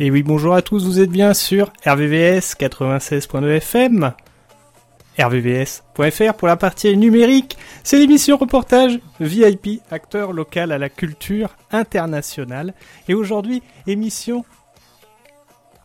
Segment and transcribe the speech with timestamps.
[0.00, 4.12] Et oui, bonjour à tous, vous êtes bien sur RVVS 96.2 FM,
[5.18, 7.56] rvvs.fr pour la partie numérique.
[7.82, 12.74] C'est l'émission reportage VIP, acteur local à la culture internationale.
[13.08, 14.44] Et aujourd'hui, émission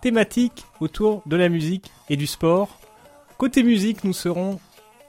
[0.02, 2.80] thématique autour de la musique et du sport.
[3.40, 4.60] Côté musique, nous serons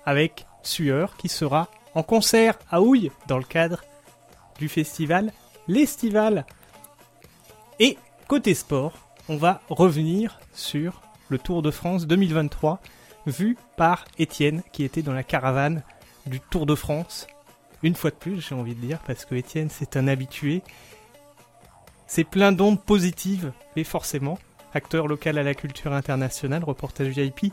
[0.07, 3.85] avec Sueur qui sera en concert à Houille dans le cadre
[4.59, 5.31] du festival
[5.69, 6.47] L'Estival.
[8.25, 8.95] Et Côté sport,
[9.29, 12.81] on va revenir sur le Tour de France 2023
[13.27, 15.83] vu par Étienne qui était dans la caravane
[16.25, 17.27] du Tour de France.
[17.83, 20.63] Une fois de plus, j'ai envie de dire, parce que Étienne c'est un habitué.
[22.07, 24.39] C'est plein d'ondes positives, mais forcément,
[24.73, 27.53] acteur local à la culture internationale, reportage VIP,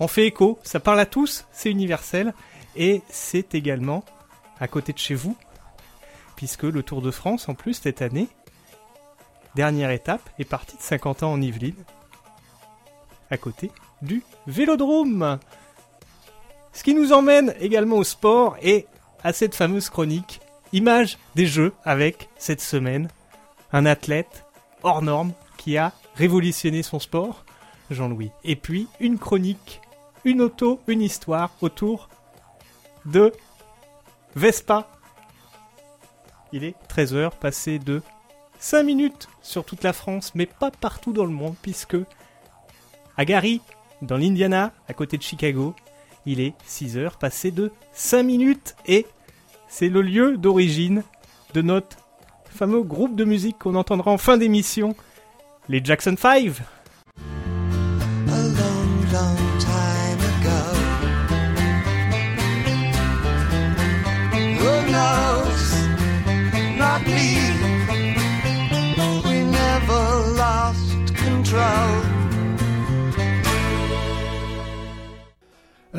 [0.00, 2.32] on fait écho, ça parle à tous, c'est universel,
[2.74, 4.02] et c'est également
[4.60, 5.36] à côté de chez vous,
[6.36, 8.28] puisque le Tour de France, en plus, cette année,
[9.56, 11.82] Dernière étape est partie de 50 ans en Yvelines,
[13.30, 13.70] à côté
[14.02, 15.38] du Vélodrome.
[16.74, 18.86] Ce qui nous emmène également au sport et
[19.24, 20.42] à cette fameuse chronique
[20.74, 23.08] Image des Jeux avec cette semaine
[23.72, 24.44] un athlète
[24.82, 27.46] hors norme qui a révolutionné son sport,
[27.90, 28.32] Jean-Louis.
[28.44, 29.80] Et puis une chronique,
[30.26, 32.10] une auto, une histoire autour
[33.06, 33.32] de
[34.34, 34.86] Vespa.
[36.52, 38.02] Il est 13h passé de
[38.58, 41.96] 5 minutes sur toute la France, mais pas partout dans le monde, puisque
[43.16, 43.60] à Gary,
[44.02, 45.74] dans l'Indiana, à côté de Chicago,
[46.26, 49.06] il est 6 heures passé de 5 minutes et
[49.68, 51.02] c'est le lieu d'origine
[51.54, 51.96] de notre
[52.50, 54.94] fameux groupe de musique qu'on entendra en fin d'émission,
[55.68, 56.52] les Jackson 5.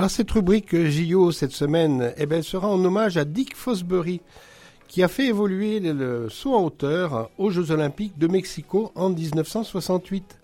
[0.10, 4.22] Cette rubrique JO cette semaine, eh ben, sera en hommage à Dick Fosbury,
[4.88, 10.38] qui a fait évoluer le saut en hauteur aux Jeux Olympiques de Mexico en 1968.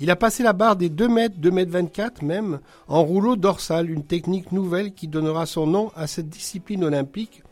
[0.00, 3.90] Il a passé la barre des 2 mètres, 2 mètres 24 même, en rouleau dorsal,
[3.90, 7.42] une technique nouvelle qui donnera son nom à cette discipline olympique,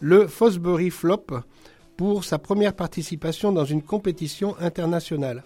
[0.00, 1.26] le Fosbury Flop,
[1.96, 5.44] pour sa première participation dans une compétition internationale.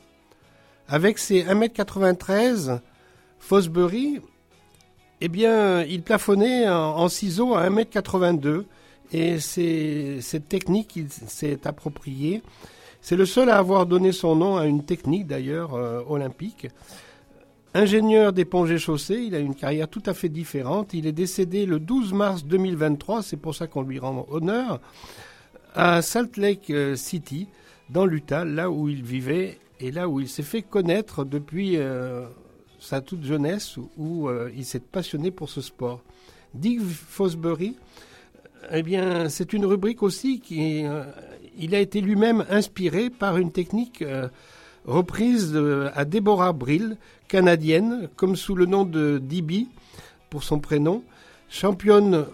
[0.88, 2.80] Avec ses 1m93,
[3.38, 4.20] Fosbury,
[5.20, 8.64] eh bien, il plafonnait en, ciseaux à 1m82
[9.12, 12.42] et cette technique, il s'est appropriée.
[13.00, 16.68] C'est le seul à avoir donné son nom à une technique d'ailleurs euh, olympique.
[17.72, 20.92] Ingénieur des ponts et chaussées, il a une carrière tout à fait différente.
[20.92, 24.80] Il est décédé le 12 mars 2023, c'est pour ça qu'on lui rend honneur,
[25.74, 27.48] à Salt Lake euh, City,
[27.90, 32.26] dans l'Utah, là où il vivait et là où il s'est fait connaître depuis euh,
[32.86, 36.00] sa toute jeunesse, où, euh, il s'est passionné pour ce sport.
[36.54, 37.76] Dick Fosbury,
[38.70, 40.84] eh bien, c'est une rubrique aussi qui,
[41.58, 44.02] il a été lui-même inspiré par une technique
[44.86, 45.54] reprise
[45.94, 46.96] à Deborah Brill,
[47.28, 49.66] canadienne, comme sous le nom de DB
[50.30, 51.02] pour son prénom,
[51.48, 52.24] championne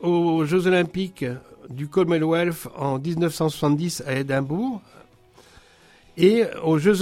[0.00, 1.24] aux Jeux Olympiques
[1.70, 4.80] du Commonwealth en 1970 à Édimbourg
[6.18, 6.96] et aux Jeux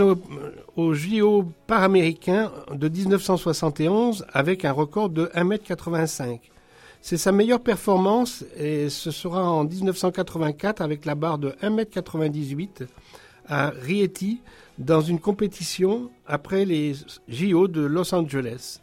[0.76, 6.40] aux JO paraméricains de 1971 avec un record de 1m85.
[7.00, 12.86] C'est sa meilleure performance et ce sera en 1984 avec la barre de 1m98
[13.48, 14.40] à Rieti
[14.78, 16.94] dans une compétition après les
[17.26, 18.80] JO de Los Angeles.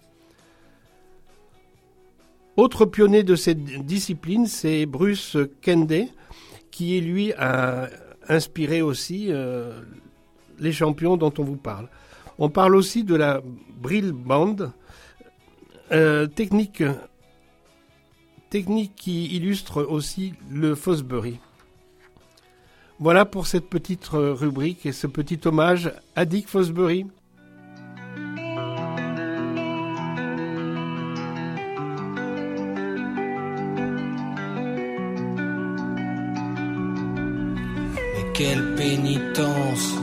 [2.58, 6.08] Autre pionnier de cette discipline, c'est Bruce Kende,
[6.72, 7.90] qui lui a
[8.28, 9.82] inspiré aussi euh,
[10.60, 11.88] les champions dont on vous parle.
[12.40, 13.42] On parle aussi de la
[13.82, 14.56] Brill Band,
[15.92, 16.84] euh, technique,
[18.50, 21.40] technique qui illustre aussi le Fosbury.
[23.00, 27.06] Voilà pour cette petite euh, rubrique et ce petit hommage à Dick Fosbury.
[38.34, 40.03] quelle pénitence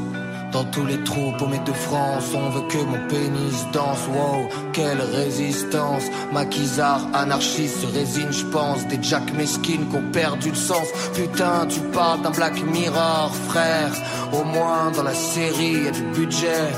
[0.53, 4.09] dans tous les trous paumés de France, on veut que mon pénis danse.
[4.09, 6.05] Wow, quelle résistance.
[6.33, 8.87] Maquisard, anarchiste, résine, je pense.
[8.89, 10.89] Des Jack mesquines qui ont perdu le sens.
[11.15, 13.93] Putain, tu parles d'un Black Mirror, frère.
[14.33, 16.69] Au moins dans la série, y a du budget.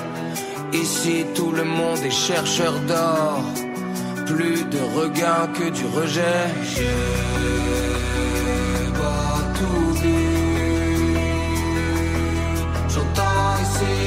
[0.75, 3.43] Ici, tout le monde est chercheur d'or.
[4.27, 6.49] Plus de regain que du rejet.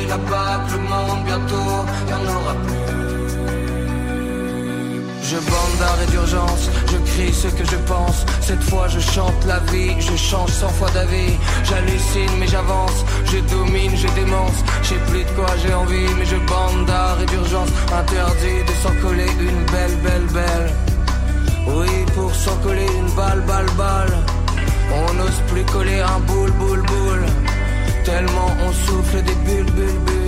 [0.07, 2.86] Que le monde bientôt y en aura plus.
[5.24, 8.25] Je bande d'arrêt d'urgence, je crie ce que je pense.
[8.42, 11.34] Cette fois je chante la vie, je change cent fois d'avis.
[11.63, 14.60] J'hallucine mais j'avance, je domine, je démence.
[14.84, 17.69] Je sais plus de quoi j'ai envie, mais je bande d'arrêt d'urgence.
[18.00, 20.74] Interdit de s'en coller une belle, belle, belle.
[21.68, 24.13] Oui, pour s'en coller une balle, balle, balle.
[24.94, 27.25] On n'ose plus coller un boule, boule, boule.
[28.06, 30.25] Tellement on souffle des bulles, bulles, bulles.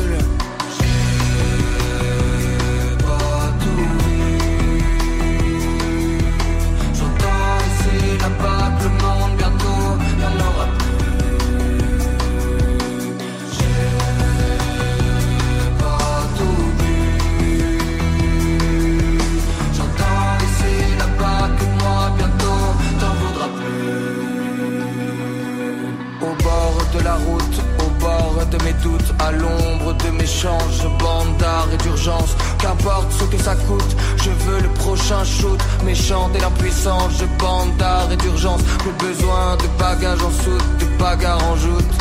[28.57, 32.35] De mes doutes, à l'ombre de mes chances, je bande d'art et d'urgence.
[32.59, 35.59] Qu'importe ce que ça coûte, je veux le prochain shoot.
[35.83, 38.61] Méchante et l'impuissance, je bande d'art et d'urgence.
[38.79, 41.93] Plus besoin de bagages en soute, de bagarres en joute.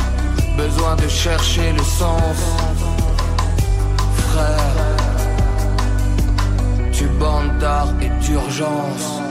[0.56, 2.38] Besoin de chercher le sens.
[4.30, 4.96] Frère,
[6.92, 9.25] tu bandes d'art et d'urgence.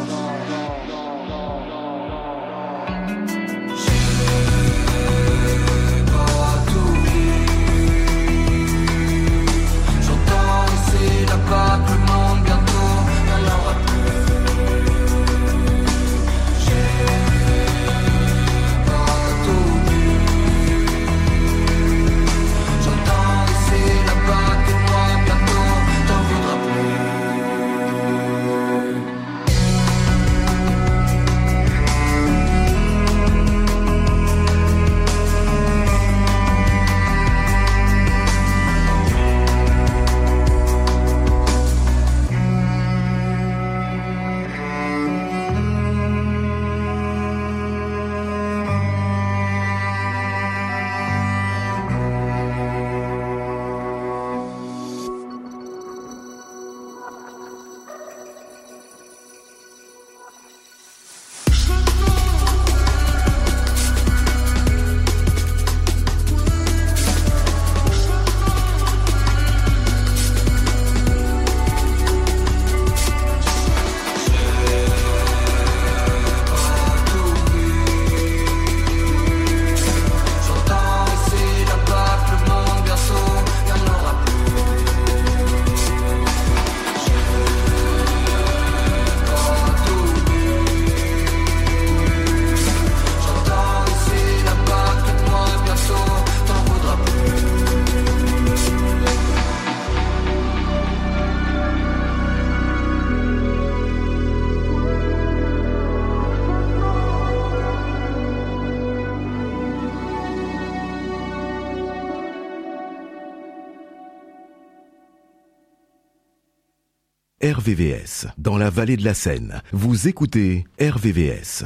[117.65, 119.63] RVVS, dans la vallée de la Seine.
[119.71, 121.65] Vous écoutez RVVS.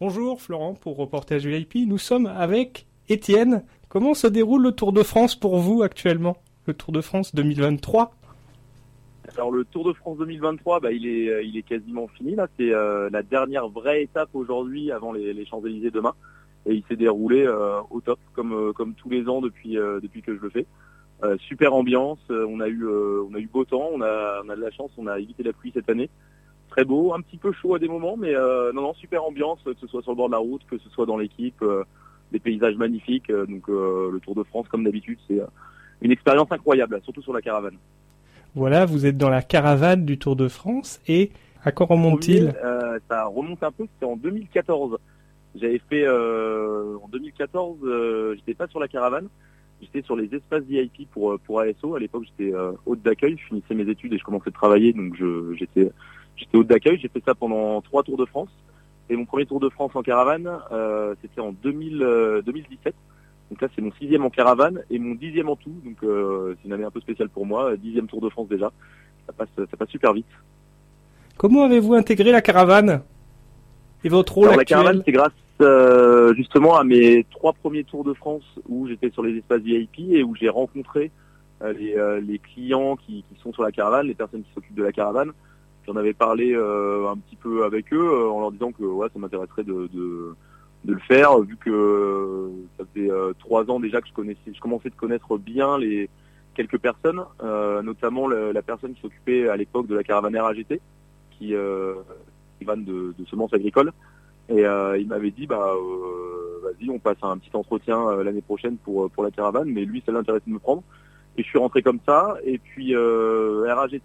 [0.00, 1.86] Bonjour Florent pour Reportage VIP.
[1.86, 3.62] Nous sommes avec Étienne.
[3.88, 6.38] Comment se déroule le Tour de France pour vous actuellement?
[6.66, 8.12] Le Tour de France 2023
[9.36, 12.48] Alors le Tour de France 2023, bah, il est euh, il est quasiment fini là.
[12.58, 16.14] C'est euh, la dernière vraie étape aujourd'hui avant les, les Champs Élysées demain,
[16.66, 20.20] et il s'est déroulé euh, au top comme comme tous les ans depuis euh, depuis
[20.20, 20.66] que je le fais.
[21.24, 24.42] Euh, super ambiance, euh, on a eu euh, on a eu beau temps, on a
[24.44, 26.10] on a de la chance, on a évité la pluie cette année.
[26.68, 29.60] Très beau, un petit peu chaud à des moments, mais euh, non non super ambiance,
[29.64, 31.64] que ce soit sur le bord de la route, que ce soit dans l'équipe,
[32.32, 33.30] des paysages magnifiques.
[33.30, 35.40] donc le Tour de France comme d'habitude, c'est
[36.00, 37.76] une expérience incroyable, surtout sur la caravane.
[38.54, 41.30] Voilà, vous êtes dans la caravane du Tour de France et
[41.62, 42.52] à quand remonte-t-il
[43.08, 44.98] Ça remonte un peu, c'était en 2014.
[45.54, 49.28] J'avais fait en 2014, euh, j'étais pas sur la caravane,
[49.82, 51.94] j'étais sur les espaces VIP pour euh, pour ASO.
[51.94, 54.92] À l'époque, j'étais euh, hôte d'accueil, je finissais mes études et je commençais à travailler,
[54.92, 55.14] donc
[55.58, 55.90] j'étais
[56.36, 56.98] j'étais hôte d'accueil.
[57.00, 58.50] J'ai fait ça pendant trois tours de France.
[59.12, 62.94] Et mon premier tour de France en caravane, euh, c'était en 2000, euh, 2017.
[63.50, 65.74] Donc là, c'est mon sixième en caravane et mon dixième en tout.
[65.84, 67.76] Donc euh, c'est une année un peu spéciale pour moi.
[67.76, 68.72] Dixième Tour de France déjà.
[69.26, 70.26] Ça passe, ça passe super vite.
[71.36, 73.02] Comment avez-vous intégré la caravane
[74.04, 78.04] Et votre rôle Alors, la caravane, c'est grâce euh, justement à mes trois premiers Tours
[78.04, 81.10] de France où j'étais sur les espaces VIP et où j'ai rencontré
[81.62, 84.82] euh, les, euh, les clients qui, sont sur la caravane, les personnes qui s'occupent de
[84.82, 85.32] la caravane.
[85.86, 89.64] J'en avais parlé un petit peu avec eux en leur disant que ouais, ça m'intéresserait
[89.64, 89.90] de,
[90.84, 94.94] le faire vu que ça faisait trois ans déjà que je connaissais, je commençais de
[94.94, 96.08] connaître bien les
[96.54, 97.24] quelques personnes,
[97.82, 100.78] notamment la personne qui s'occupait à l'époque de la caravane RAGT,
[101.42, 101.94] qui euh,
[102.60, 103.92] de, de semences agricoles.
[104.48, 108.42] Et euh, il m'avait dit bah euh, vas-y on passe un petit entretien euh, l'année
[108.42, 110.82] prochaine pour pour la caravane, mais lui ça l'intéressait de me prendre.
[111.38, 112.36] Et je suis rentré comme ça.
[112.44, 114.02] Et puis RAGT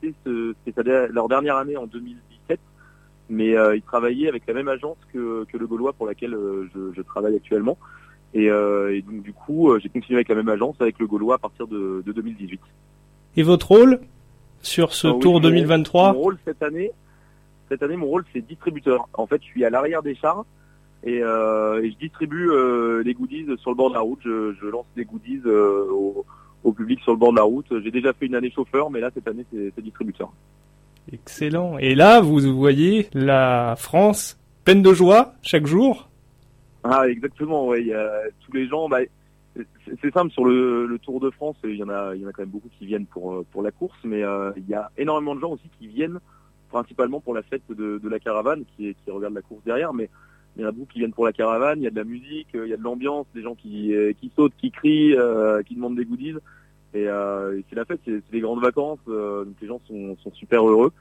[0.65, 2.60] c'était leur dernière année en 2017,
[3.29, 6.38] mais ils travaillaient avec la même agence que, que le Gaulois pour laquelle
[6.74, 7.77] je, je travaille actuellement.
[8.34, 11.38] Et, et donc du coup j'ai continué avec la même agence avec le Gaulois à
[11.39, 12.62] partir de, de 2018.
[13.36, 14.00] Et votre rôle
[14.62, 16.91] sur ce tour mon- 2023 Mon rôle cette année,
[17.70, 19.08] cette année, mon rôle c'est distributeur.
[19.14, 20.46] En fait, je suis à l'arrière des chars
[21.04, 24.20] et, euh, et je distribue euh, les goodies sur le bord de la route.
[24.24, 26.26] Je, je lance des goodies euh, au,
[26.64, 27.68] au public sur le bord de la route.
[27.84, 30.32] J'ai déjà fait une année chauffeur, mais là cette année c'est distributeur.
[31.12, 31.78] Excellent.
[31.78, 36.10] Et là, vous voyez la France pleine de joie chaque jour?
[36.84, 37.78] Ah exactement, a
[38.46, 38.90] tous les gens.
[38.90, 39.00] Bah,
[39.56, 41.56] c'est- simple sur le, le Tour de France.
[41.64, 43.62] Il y en a, il y en a quand même beaucoup qui viennent pour pour
[43.62, 46.20] la course, mais euh, il y a énormément de gens aussi qui viennent
[46.68, 50.10] principalement pour la fête de, la caravane, qui, regardent la course derrière, mais
[50.58, 51.80] il y en a beaucoup qui viennent pour la caravane.
[51.80, 53.94] Il y a de la musique, euh, il y a de l'ambiance, des gens qui
[53.94, 56.36] euh, sautent, qui crient, euh, qui demandent des goodies.
[56.94, 57.06] Et,
[57.70, 59.00] c'est la fête, c'est les grandes vacances.
[59.06, 60.92] donc les gens sont, super heureux.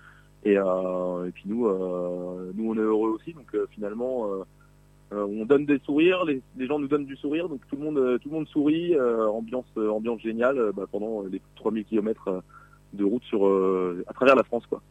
[0.45, 0.57] Et,
[1.33, 1.67] puis nous,
[2.55, 3.33] nous on est heureux aussi.
[3.33, 4.29] Donc finalement.
[5.13, 8.29] on donne des sourires, les, gens nous donnent du sourire, donc tout le monde, tout
[8.29, 12.43] le monde sourit, ambiance, ambiance géniale bah, pendant les 3000 km
[12.93, 13.47] de route sur,
[14.07, 14.83] à travers la France, quoi.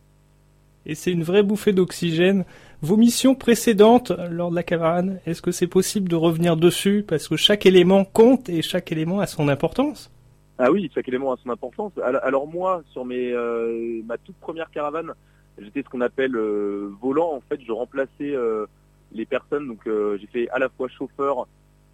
[0.86, 2.46] Et c'est une vraie bouffée d'oxygène.
[2.82, 7.04] Vos missions précédentes lors de la caravane, est-ce que c'est possible de revenir dessus?
[7.08, 10.12] Parce que chaque élément compte et chaque élément a son importance.
[10.58, 11.92] Ah oui, chaque élément a son importance.
[12.24, 15.14] Alors, moi, sur mes, euh, ma toute première caravane,
[15.58, 17.34] j'étais ce qu'on appelle euh, volant.
[17.34, 18.66] En fait, je remplaçais euh,
[19.12, 19.68] les personnes.
[19.68, 21.48] Donc, j'ai fait à la fois chauffeur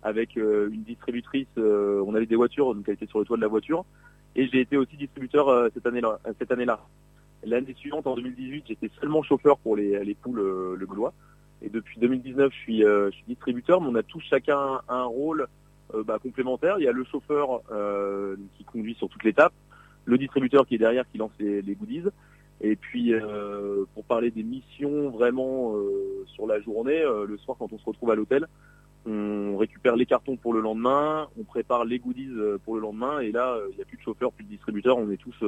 [0.04, 1.48] avec une distributrice.
[1.58, 3.86] on avait des voitures, donc elle était sur le toit de la voiture.
[4.36, 6.20] Et j'ai été aussi distributeur cette année-là.
[6.40, 6.80] Cette année-là.
[7.44, 11.14] L'année suivante, en 2018, j'étais seulement chauffeur pour les, les poules euh, le Gaulois.
[11.64, 15.04] Et depuis 2019, je suis, euh, je suis distributeur, mais on a tous chacun un
[15.04, 15.48] rôle
[15.96, 16.76] euh, bah, complémentaire.
[16.78, 17.62] Il y a le chauffeur
[18.58, 19.54] qui conduit sur toute l'étape,
[20.06, 22.10] le distributeur qui est derrière qui lance les, goodies.
[22.64, 23.12] Et puis
[23.96, 25.74] pour parler des missions vraiment
[26.28, 28.46] sur la journée, le soir quand on se retrouve à l'hôtel,
[29.08, 32.30] on récupère les cartons pour le lendemain, on prépare les goodies
[32.64, 35.10] pour le lendemain, et là il n'y a plus de chauffeur, plus de distributeur, on
[35.10, 35.44] est tous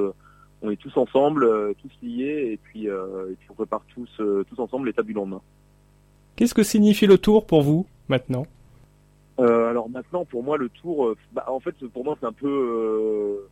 [0.64, 4.08] on est tous ensemble, euh, tous liés, et puis, euh, et puis on prépare tous
[4.20, 5.42] euh, tous ensemble l'étape du lendemain.
[6.36, 8.46] Qu'est-ce que signifie le tour pour vous maintenant?
[9.38, 12.32] Euh, alors maintenant, pour moi, le tour, euh, bah, en fait, pour moi, c'est un
[12.32, 13.48] peu, euh,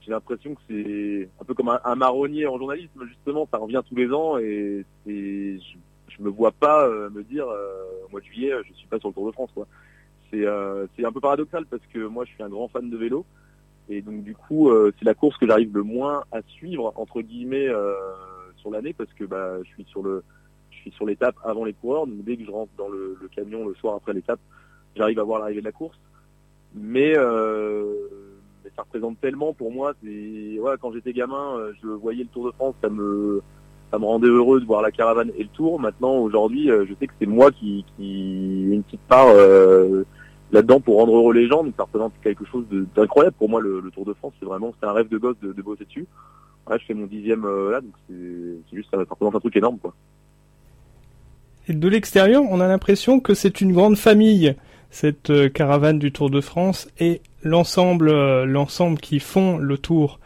[0.00, 3.04] j'ai l'impression que c'est un peu comme un, un marronnier en journalisme.
[3.06, 5.60] Justement, ça revient tous les ans et je,
[6.08, 9.14] je me vois pas me dire, au mois de juillet, je suis pas sur le
[9.14, 9.66] Tour de France, quoi.
[10.30, 13.26] C'est un peu paradoxal parce que moi, je suis un grand fan de vélo
[13.88, 17.20] et donc du coup, euh, c'est la course que j'arrive le moins à suivre entre
[17.20, 17.94] guillemets euh,
[18.56, 20.24] sur l'année parce que bah, je suis sur le,
[20.70, 22.06] je suis sur l'étape avant les coureurs.
[22.06, 24.40] Donc dès que je rentre dans le, le camion le soir après l'étape
[24.96, 25.98] j'arrive à voir l'arrivée de la course.
[26.74, 27.84] Mais, euh,
[28.64, 29.94] mais ça représente tellement pour moi.
[30.02, 33.42] C'est ouais, quand j'étais gamin, euh, je voyais le Tour de France, ça me
[33.92, 35.78] ça me rendait heureux de voir la caravane et le Tour.
[35.78, 40.04] Maintenant, aujourd'hui, euh, je sais que c'est moi qui qui une petite part euh,
[40.52, 41.64] là-dedans pour rendre heureux les gens.
[41.64, 43.60] Donc ça représente quelque chose d'incroyable pour moi.
[43.60, 45.84] Le, le Tour de France, c'est vraiment c'est un rêve de gosse de, de bosser
[45.84, 46.06] dessus.
[46.68, 49.56] Ouais, je fais mon dixième euh, là, donc c'est juste ça, ça représente un truc
[49.56, 49.94] énorme quoi.
[51.68, 54.54] Et de l'extérieur, on a l'impression que c'est une grande famille,
[54.90, 60.20] cette euh, caravane du Tour de France et l'ensemble, euh, l'ensemble qui font le tour.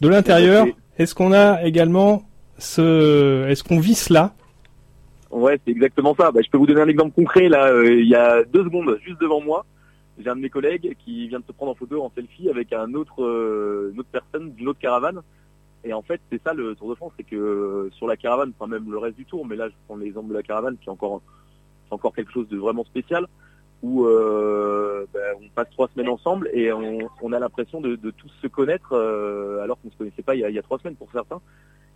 [0.00, 0.66] De l'intérieur,
[0.98, 2.22] est-ce qu'on a également
[2.58, 4.34] ce, est-ce qu'on vit cela
[5.30, 6.30] Ouais, c'est exactement ça.
[6.30, 7.48] Bah, je peux vous donner un exemple concret.
[7.48, 9.66] Là, euh, il y a deux secondes, juste devant moi,
[10.18, 12.72] j'ai un de mes collègues qui vient de se prendre en photo, en selfie, avec
[12.72, 15.20] un autre, euh, une autre personne d'une autre caravane.
[15.84, 18.52] Et en fait, c'est ça le Tour de France, c'est que euh, sur la caravane,
[18.58, 20.88] enfin même le reste du Tour, mais là, je prends l'exemple de la caravane, qui
[20.88, 21.22] est encore,
[21.86, 23.26] c'est encore quelque chose de vraiment spécial,
[23.82, 28.92] où bah, on passe trois semaines ensemble et on, a l'impression de, tous se connaître,
[29.62, 31.40] alors qu'on se connaissait pas il y a trois semaines pour certains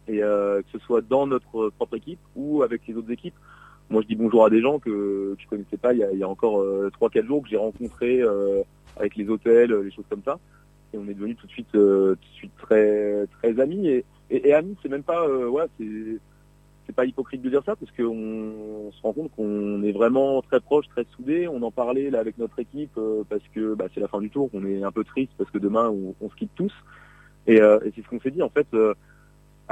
[0.09, 3.35] et euh, que ce soit dans notre propre équipe ou avec les autres équipes.
[3.90, 6.61] moi je dis bonjour à des gens que je connaissais pas il y a, encore
[6.61, 8.62] euh, trois quatre jours que j'ai rencontrés euh,
[8.97, 10.38] avec les hôtels, les choses comme ça.
[10.92, 14.52] Et on est devenus tout de suite euh, tout de suite très très amis et,
[14.52, 16.18] amis c'est même pas euh, ouais c'est
[16.87, 18.02] c'est pas hypocrite de dire ça parce qu'on
[18.88, 21.47] on se rend compte qu'on est vraiment très proches, très soudés.
[21.47, 24.30] On en parlait là avec notre équipe euh, parce que bah, c'est la fin du
[24.30, 26.73] tour, on est un peu triste parce que demain on, on se quitte tous.
[27.47, 28.66] Et, euh, et c'est ce qu'on s'est dit en fait.
[28.75, 28.94] euh,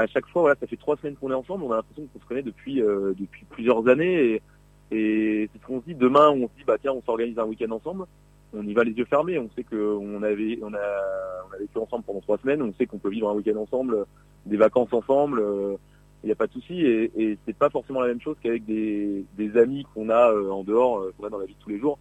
[0.01, 1.65] à chaque fois, voilà, ça fait trois semaines qu'on est ensemble.
[1.65, 4.43] On a l'impression qu'on se connaît depuis euh, depuis plusieurs années.
[4.91, 5.95] Et, c'est ce qu'on se dit.
[5.95, 8.05] Demain, on se dit bah tiens, on s'organise un week-end ensemble.
[8.53, 9.39] On y va les yeux fermés.
[9.39, 12.63] On sait que on avait on a vécu ensemble pendant trois semaines.
[12.63, 14.05] On sait qu'on peut vivre un week-end ensemble,
[14.47, 15.41] des vacances ensemble.
[15.41, 15.77] euh,
[16.23, 18.65] il n'y a pas de souci et, et c'est pas forcément la même chose qu'avec
[18.67, 19.25] des,
[19.57, 21.79] amis qu'on a euh, en dehors, euh, qu'on a dans la vie de tous les
[21.79, 21.99] jours.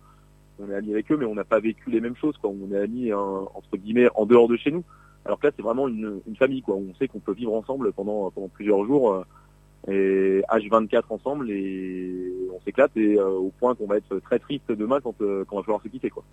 [0.60, 2.38] On est amis avec eux, mais on n'a pas vécu les mêmes choses.
[2.38, 2.50] Quoi.
[2.50, 4.84] On est amis hein, entre guillemets en dehors de chez nous.
[5.30, 6.62] Alors que là, c'est vraiment une, une famille.
[6.64, 6.76] Quoi.
[6.76, 9.24] On sait qu'on peut vivre ensemble pendant, pendant plusieurs jours euh,
[9.88, 14.72] et H24 ensemble et on s'éclate et euh, au point qu'on va être très triste
[14.72, 16.10] demain quand, euh, quand on va falloir se quitter.
[16.10, 16.24] Quoi.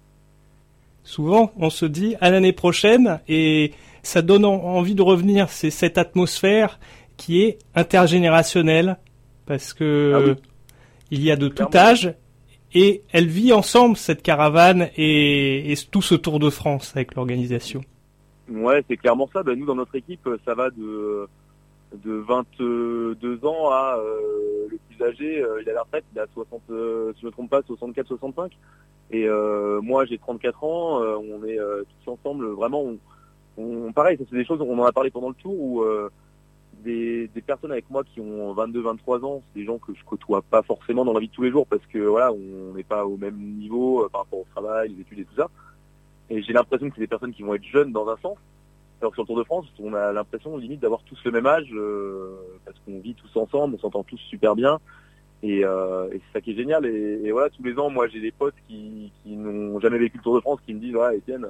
[1.05, 3.73] Souvent, on se dit à l'année prochaine et
[4.03, 5.51] ça donne en- envie de revenir.
[5.51, 6.81] C'est cette atmosphère
[7.19, 8.97] qui est intergénérationnelle
[9.45, 10.35] parce que Ah oui.
[11.11, 12.15] il y a de tout âge
[12.75, 17.83] et elle vit ensemble cette caravane et, et tout ce Tour de France avec l'organisation.
[18.51, 19.43] Ouais, c'est clairement ça.
[19.43, 21.29] Ben, nous, dans notre équipe, ça va de,
[21.95, 25.43] de 22 ans à euh, le plus âgé.
[25.43, 28.07] euh, il a la retraite, il a 60, euh, si je me trompe pas, 64,
[28.07, 28.53] 65.
[29.11, 31.01] Et euh, moi, j'ai 34 ans.
[31.01, 31.59] on est
[32.05, 32.47] tous ensemble.
[32.51, 32.85] Vraiment,
[33.57, 34.61] on, pareil, ça c'est des choses.
[34.61, 35.85] On en a parlé pendant le tour où
[36.85, 40.05] des, des personnes avec moi qui ont 22, 23 ans, c'est des gens que je
[40.05, 42.83] côtoie pas forcément dans la vie de tous les jours parce que voilà, on n'est
[42.85, 45.49] pas au même niveau par rapport au travail, les études et tout ça.
[46.31, 48.37] Et j'ai l'impression que c'est des personnes qui vont être jeunes dans un sens.
[49.01, 51.47] Alors que sur le Tour de France, on a l'impression limite d'avoir tous le même
[51.47, 54.79] âge euh, parce qu'on vit tous ensemble, on s'entend tous super bien.
[55.43, 56.87] Et, euh, et c'est ça qui est génial.
[56.87, 60.23] Et, voilà, tous les ans, moi j'ai des potes qui, qui n'ont jamais vécu le
[60.23, 61.47] Tour de France qui me disent ouais, Étienne,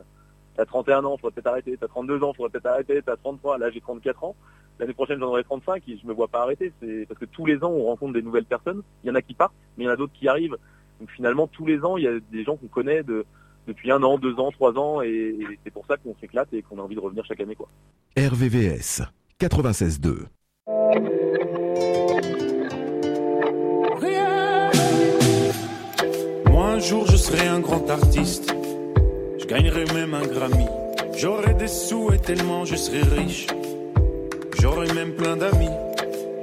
[0.57, 1.77] t'as 31 ans, faudrait peut-être arrêter.
[1.79, 3.01] T'as 32 ans, faudrait peut-être arrêter.
[3.01, 4.35] T'as 33, là j'ai 34 ans.
[4.81, 6.73] L'année prochaine j'en aurai 35 et je me vois pas arrêter.
[6.83, 8.83] C'est parce que tous les ans on rencontre des nouvelles personnes.
[9.05, 10.57] Il y en a qui partent, mais il y en a d'autres qui arrivent.
[10.99, 13.25] Donc finalement tous les ans il y a des gens qu'on connaît de
[13.67, 16.63] depuis un an, deux ans, trois ans, et, et c'est pour ça qu'on s'éclate et
[16.63, 17.69] qu'on a envie de revenir chaque année, quoi.
[18.17, 19.03] RVVS
[19.41, 20.27] 96.2.
[26.51, 28.55] Moi un jour je serai un grand artiste.
[29.39, 30.67] Je gagnerai même un Grammy.
[31.17, 33.47] J'aurai des sous et tellement je serai riche.
[34.59, 35.77] J'aurai même plein d'amis.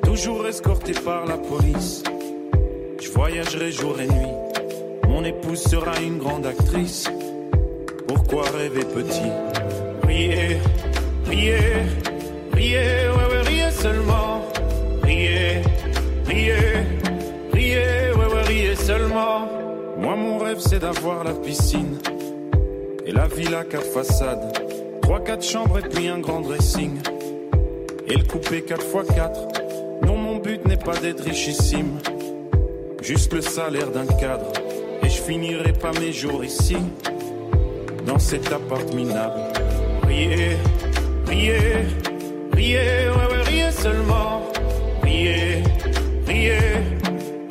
[0.03, 2.03] Toujours escorté par la police.
[3.01, 4.42] Je voyagerai jour et nuit.
[5.13, 7.08] Mon épouse sera une grande actrice.
[8.08, 9.30] Pourquoi rêver petit?
[10.08, 10.58] Riez,
[11.28, 11.56] riez,
[12.52, 14.41] riez, ouais, ouais, riez seulement.
[15.04, 15.62] Riez,
[16.26, 16.56] riez,
[17.54, 19.47] riez, ouais, ouais, riez seulement.
[19.99, 21.99] Moi, mon rêve, c'est d'avoir la piscine
[23.06, 24.52] et la villa quatre façades.
[25.04, 26.97] Trois, quatre chambres et puis un grand dressing.
[28.08, 29.39] Et le coupé 4 x 4
[30.08, 31.99] Non, mon but n'est pas d'être richissime.
[33.04, 34.62] Juste le salaire d'un cadre.
[35.04, 36.78] Et je finirai pas mes jours ici,
[38.06, 39.42] dans cet appart minable.
[40.08, 40.58] Riez,
[41.28, 41.86] riez,
[42.54, 44.44] riez, ouais, ouais, riez seulement.
[45.04, 45.63] Riez,
[46.28, 46.58] riez,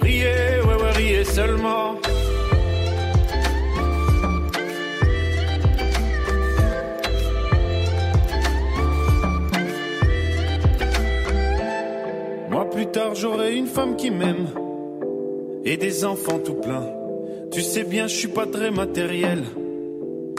[0.00, 1.94] riez, ouais, ouais, riez seulement.
[12.50, 14.48] Moi plus tard j'aurai une femme qui m'aime
[15.64, 17.01] et des enfants tout plein.
[17.52, 19.44] Tu sais bien je suis pas très matériel.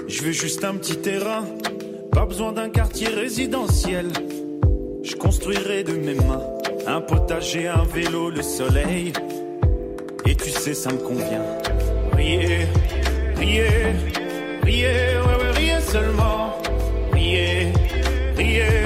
[0.07, 1.45] Je veux juste un petit terrain,
[2.11, 4.07] pas besoin d'un quartier résidentiel.
[5.03, 6.41] Je construirai de mes mains
[6.87, 9.13] un potager, un vélo, le soleil.
[10.25, 11.45] Et tu sais ça me convient.
[12.13, 12.67] Riez,
[13.37, 13.63] riez,
[14.63, 16.57] riez, ouais ouais riez seulement.
[17.11, 17.73] Riez,
[18.35, 18.82] riez,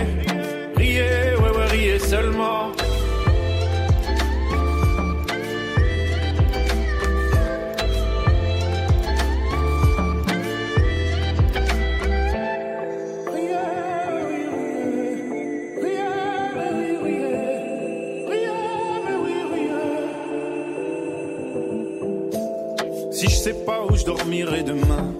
[24.08, 25.14] dormirai demain,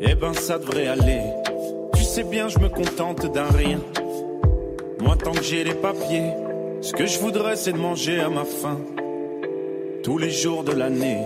[0.00, 1.22] eh ben ça devrait aller.
[1.96, 3.80] Tu sais bien, je me contente d'un rien.
[5.00, 6.30] Moi, tant que j'ai les papiers,
[6.80, 8.78] ce que je voudrais, c'est de manger à ma faim.
[10.04, 11.22] Tous les jours de l'année.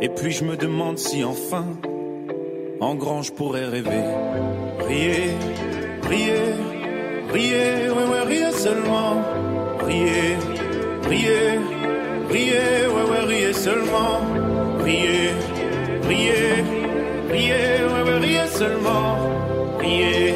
[0.00, 1.66] Et puis je me demande si enfin,
[2.80, 4.04] en grand, je pourrais rêver.
[4.88, 5.30] Riez,
[6.08, 6.54] riez,
[7.34, 9.12] riez, ouais, ouais, riez seulement.
[9.84, 10.38] Riez,
[11.06, 11.60] riez,
[12.30, 14.49] riez, ouais, ouais, riez seulement.
[14.82, 15.34] Riez,
[16.08, 16.64] riez,
[17.30, 19.16] riez, ouais, riez seulement.
[19.78, 20.34] Riez,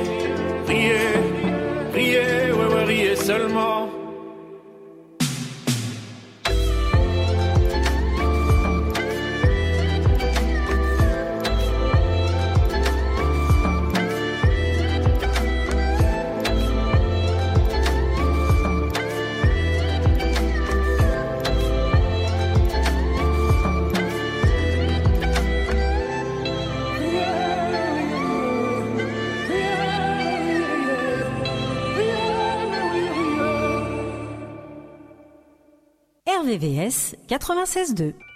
[36.85, 38.34] RVVS 96.2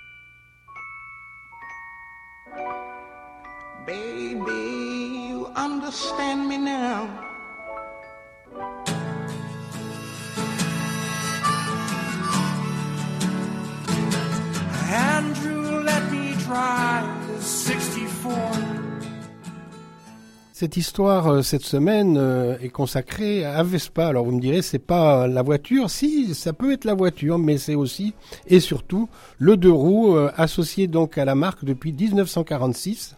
[20.61, 24.09] Cette histoire euh, cette semaine euh, est consacrée à Vespa.
[24.09, 25.89] Alors vous me direz, c'est pas la voiture.
[25.89, 28.13] Si, ça peut être la voiture, mais c'est aussi
[28.49, 33.15] et surtout le deux roues euh, associé donc à la marque depuis 1946.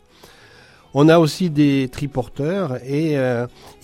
[0.93, 3.17] On a aussi des triporteurs et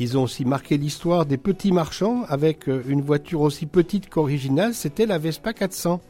[0.01, 4.75] ils ont aussi marqué l'histoire des petits marchands avec une voiture aussi petite qu'originale.
[4.75, 6.01] C'était la Vespa 400.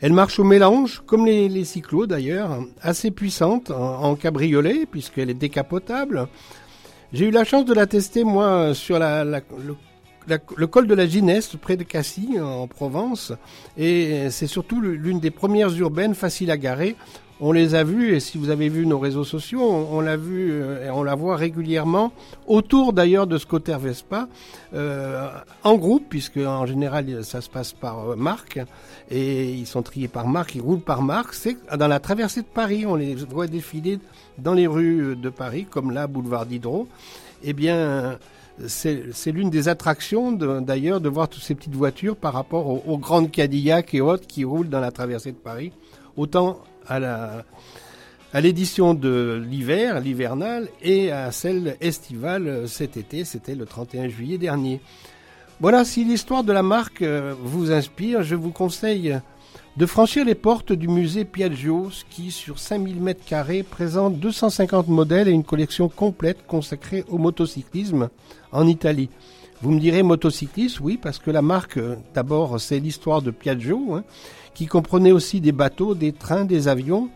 [0.00, 6.28] Elle marche au mélange, comme les, cyclos d'ailleurs, assez puissante en, cabriolet puisqu'elle est décapotable.
[7.12, 9.42] J'ai eu la chance de la tester moi sur le,
[10.56, 13.32] le col de la Gineste près de Cassis en Provence
[13.76, 16.96] et c'est surtout l'une des premières urbaines faciles à garer.
[17.40, 20.50] On les a vues et si vous avez vu nos réseaux sociaux, on, l'a vu
[20.50, 22.10] euh, et on la voit régulièrement
[22.48, 24.26] autour d'ailleurs de Scotter Vespa
[24.74, 25.28] euh,
[25.62, 28.58] en groupe puisque en général ça se passe par euh, marque
[29.08, 31.32] et ils sont triés par marque, ils roulent par marque.
[31.32, 34.00] C'est dans la traversée de Paris, on les voit défiler
[34.38, 36.88] dans les rues de Paris comme là boulevard Diderot.
[37.44, 38.18] Eh bien
[38.66, 42.98] c'est l'une des attractions d'ailleurs de voir toutes ces petites voitures par rapport aux, aux
[42.98, 45.70] grandes Cadillac et autres qui roulent dans la traversée de Paris.
[46.16, 47.44] Autant à la
[48.32, 54.36] à l'édition de l'hiver, l'hivernale, et à celle estivale cet été, c'était le 31 juillet
[54.36, 54.80] dernier.
[55.60, 59.18] Voilà, si l'histoire de la marque euh, vous inspire, je vous conseille
[59.76, 65.28] de franchir les portes du musée Piaggio, qui sur 5000 mètres carrés présente 250 modèles
[65.28, 68.08] et une collection complète consacrée au motocyclisme
[68.52, 69.08] en Italie.
[69.62, 73.94] Vous me direz motocycliste, oui, parce que la marque, euh, d'abord, c'est l'histoire de Piaggio,
[73.94, 74.04] hein,
[74.58, 77.10] qui comprenait aussi des bateaux, des trains, des avions,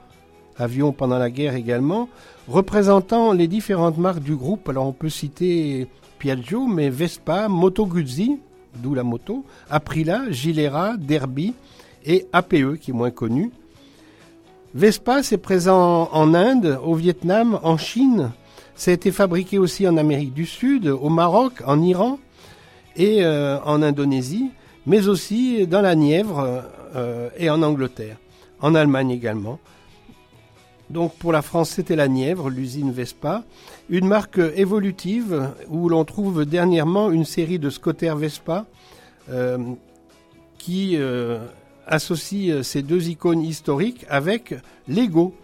[0.56, 2.08] avions pendant la guerre également,
[2.46, 4.68] représentant les différentes marques du groupe.
[4.68, 5.88] Alors on peut citer
[6.20, 8.38] Piaggio, mais Vespa, Moto Guzzi,
[8.76, 11.52] d'où la moto, Aprilia, Gilera, Derby
[12.06, 13.50] et APE, qui est moins connu.
[14.72, 18.30] Vespa, c'est présent en Inde, au Vietnam, en Chine.
[18.76, 22.20] Ça a été fabriqué aussi en Amérique du Sud, au Maroc, en Iran
[22.94, 24.52] et euh, en Indonésie,
[24.86, 26.64] mais aussi dans la Nièvre
[26.94, 28.16] euh, et en Angleterre,
[28.60, 29.58] en Allemagne également.
[30.90, 33.44] Donc pour la France, c'était la Nièvre, l'usine Vespa,
[33.88, 38.66] une marque évolutive où l'on trouve dernièrement une série de scooters Vespa
[39.30, 39.58] euh,
[40.58, 41.38] qui euh,
[41.86, 44.54] associe ces deux icônes historiques avec
[44.86, 45.34] Lego.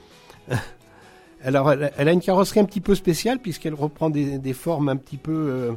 [1.42, 5.16] Alors elle, a une carrosserie un petit peu spéciale puisqu'elle reprend des, formes un petit
[5.16, 5.76] peu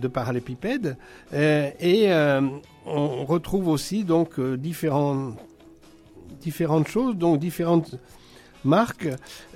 [0.00, 0.96] de parallépipède
[1.32, 2.40] Euh, et euh,
[2.86, 5.34] on retrouve aussi donc euh, différents,
[6.40, 7.96] différentes choses, donc différentes
[8.64, 9.08] marques.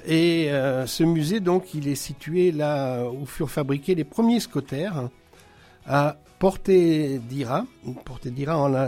[0.06, 5.08] Et euh, ce musée, donc, il est situé là où furent fabriqués les premiers scooters
[5.86, 7.66] à Porte d'Ira.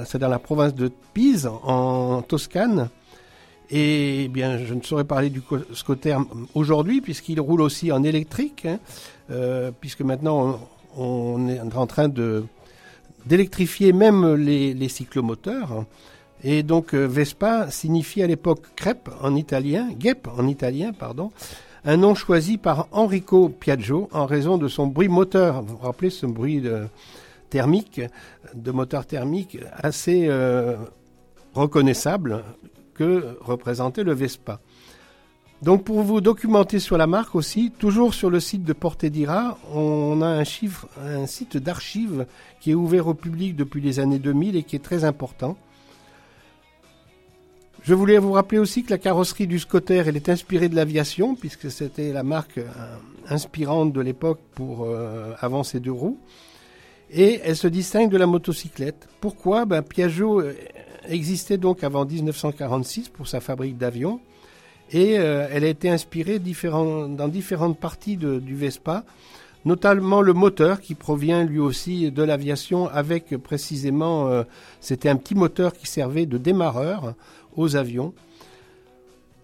[0.07, 2.89] C'est dans la province de Pise, en Toscane.
[3.71, 6.21] Et eh bien, je ne saurais parler du co- scooter
[6.55, 8.79] aujourd'hui, puisqu'il roule aussi en électrique, hein,
[9.22, 9.22] euh,
[9.81, 10.61] puisque maintenant
[10.97, 12.09] on, est en train
[13.27, 15.85] d'électrifier même les, cyclomoteurs.
[16.45, 21.31] Et donc euh, Vespa signifie à l'époque crêpe en italien, guêpe en italien, pardon,
[21.85, 25.63] un nom choisi par Enrico Piaggio en raison de son bruit moteur.
[25.63, 26.63] Vous vous rappelez ce bruit
[27.53, 28.01] thermique,
[28.55, 30.77] de moteur thermique assez euh,
[31.55, 32.43] reconnaissable
[32.95, 34.61] que représentait le Vespa.
[35.63, 39.59] Donc pour vous documenter sur la marque aussi, toujours sur le site de Porte d'Ira,
[39.73, 42.27] on a un, site d'archives
[42.61, 45.57] qui est ouvert au public depuis les années 2000 et qui est très important.
[47.85, 51.37] Je voulais vous rappeler aussi que la carrosserie du scooter, elle est inspirée de l'aviation,
[51.37, 52.69] puisque c'était la marque euh,
[53.29, 56.19] inspirante de l'époque pour euh, avant ces deux roues.
[57.11, 59.09] Et elle se distingue de la motocyclette.
[59.21, 59.65] Pourquoi?
[59.65, 60.55] Ben, Piaggio euh,
[61.09, 64.21] existait donc avant 1946 pour sa fabrique d'avions
[64.93, 69.05] et euh, elle a été inspirée dans différentes parties du Vespa,
[69.65, 74.43] notamment le moteur qui provient lui aussi de l'aviation avec précisément, euh,
[74.81, 77.15] c'était un petit moteur qui servait de démarreur
[77.57, 78.13] aux avions.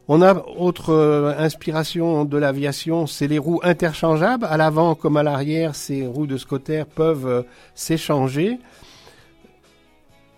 [0.07, 4.47] On a autre euh, inspiration de l'aviation, c'est les roues interchangeables.
[4.49, 8.59] À l'avant comme à l'arrière, ces roues de scotter peuvent s'échanger.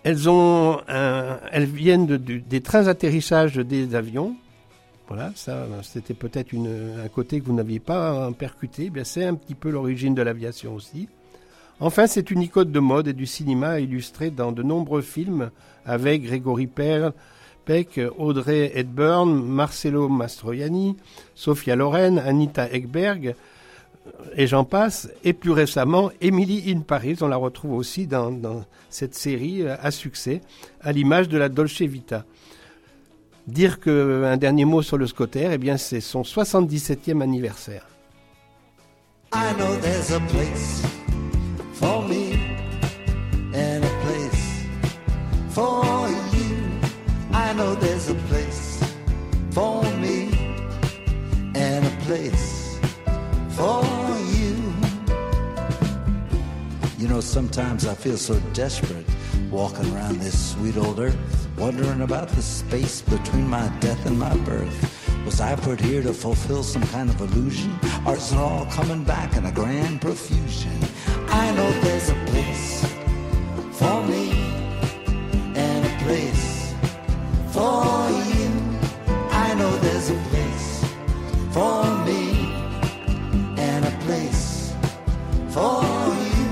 [0.03, 4.35] Elles, ont elles viennent des trains d'atterrissage des avions.
[5.11, 8.93] Voilà, ça, c'était peut-être un côté que vous n'aviez pas euh, percuté.
[8.95, 11.09] Eh c'est un petit peu l'origine de l'aviation aussi.
[11.81, 15.51] Enfin, c'est une icône de mode et du cinéma illustré dans de nombreux films
[15.85, 20.97] avec Grégory Peck, Audrey Hepburn, Marcello Mastroianni,
[21.35, 23.35] Sophia Loren, Anita Ekberg,
[24.37, 25.11] et j'en passe.
[25.25, 29.75] Et plus récemment, Emily in Paris, on la retrouve aussi dans, dans cette série euh,
[29.83, 30.41] à succès,
[30.81, 32.25] à l'image de la Dolce Vita.
[33.47, 37.87] Dire que un dernier mot sur le Scotter, eh bien, c'est son 77e anniversaire.
[39.33, 40.83] I know there's a place
[41.75, 42.35] for me
[43.55, 44.67] and a place
[45.51, 46.57] for you.
[47.33, 48.81] I know there's a place
[49.53, 50.31] for me
[51.55, 52.79] and a place
[53.51, 53.85] for
[54.35, 54.57] you.
[56.99, 59.07] You know, sometimes I feel so desperate
[59.51, 64.35] walking around this sweet old earth, wondering about the space between my death and my
[64.39, 64.97] birth.
[65.27, 67.79] Was I put here to fulfill some kind of illusion?
[68.07, 70.79] Or is it all coming back in a grand profusion?
[71.29, 72.83] I know there's a place
[73.73, 74.33] for me
[75.55, 76.73] and a place
[77.53, 77.85] for
[78.33, 78.49] you.
[79.31, 80.83] I know there's a place
[81.53, 82.55] for me
[83.59, 84.73] and a place
[85.51, 86.49] for you.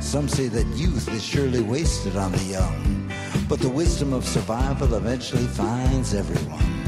[0.00, 3.01] Some say that youth is surely wasted on the young,
[3.48, 6.82] but the wisdom of survival eventually finds everyone.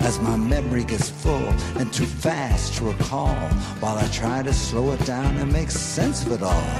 [0.00, 3.34] As my memory gets full and too fast to recall,
[3.80, 6.70] while I try to slow it down and make sense of it all,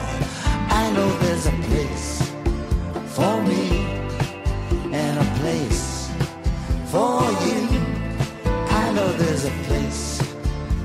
[0.71, 2.31] I know there's a place
[3.07, 3.81] for me
[4.93, 6.11] and a place
[6.87, 7.69] for you.
[8.71, 10.23] I know there's a place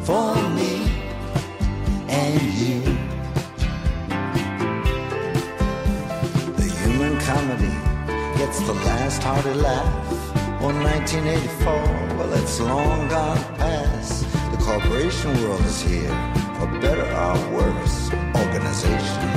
[0.03, 0.91] for me
[2.09, 2.81] and you.
[6.55, 7.72] The human comedy
[8.53, 10.31] gets the last hearty laugh.
[10.61, 11.73] On 1984,
[12.17, 14.25] well, it's long gone past.
[14.51, 16.09] The corporation world is here,
[16.57, 18.11] for better or worse.
[18.35, 19.29] Organization,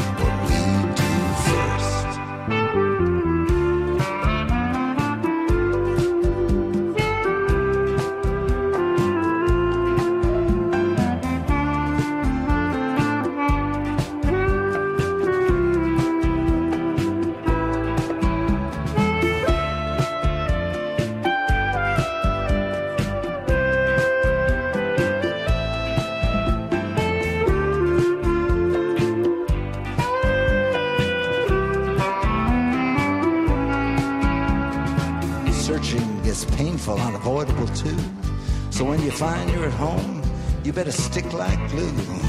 [41.76, 42.20] glue.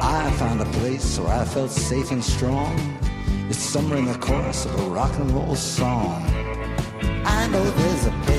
[0.00, 2.74] I found a place where I felt safe and strong.
[3.48, 6.22] It's somewhere in the chorus of a rock and roll song.
[7.24, 8.35] I know there's a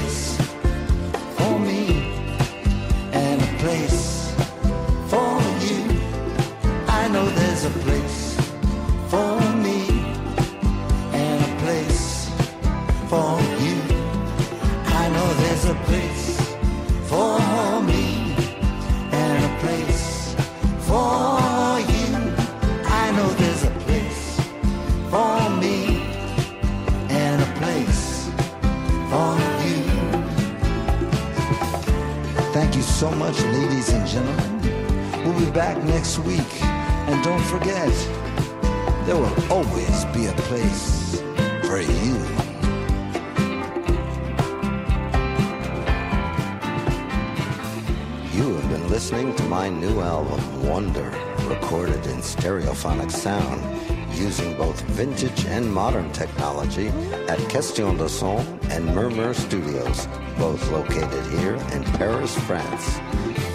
[57.28, 63.00] at Question de Son and Murmur Studios, both located here in Paris, France.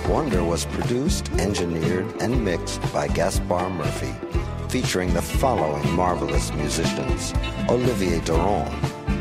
[0.09, 4.13] Wonder was produced, engineered, and mixed by Gaspar Murphy,
[4.69, 7.33] featuring the following marvelous musicians
[7.69, 8.69] Olivier Duron,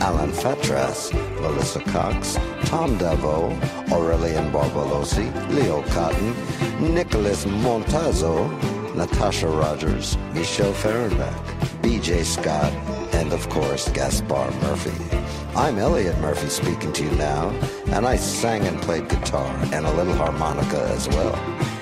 [0.02, 2.36] Alan Fatras, Melissa Cox,
[2.66, 3.52] Tom Davo,
[3.92, 8.50] Aurelian Barbalosi, Leo Cotton, Nicholas Montazzo,
[8.96, 11.46] Natasha Rogers, Michelle Fehrenbach,
[11.82, 12.74] BJ Scott,
[13.22, 15.18] and of course Gaspar Murphy.
[15.56, 17.50] I'm Elliot Murphy speaking to you now,
[17.92, 21.36] and I sang and played guitar and a little harmonica as well,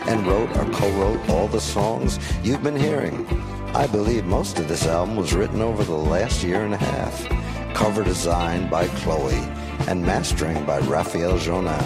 [0.10, 3.25] and wrote or co-wrote all the songs you've been hearing.
[3.73, 7.25] I believe most of this album was written over the last year and a half.
[7.73, 9.47] Cover design by Chloe
[9.88, 11.86] and mastering by Raphael Jonan.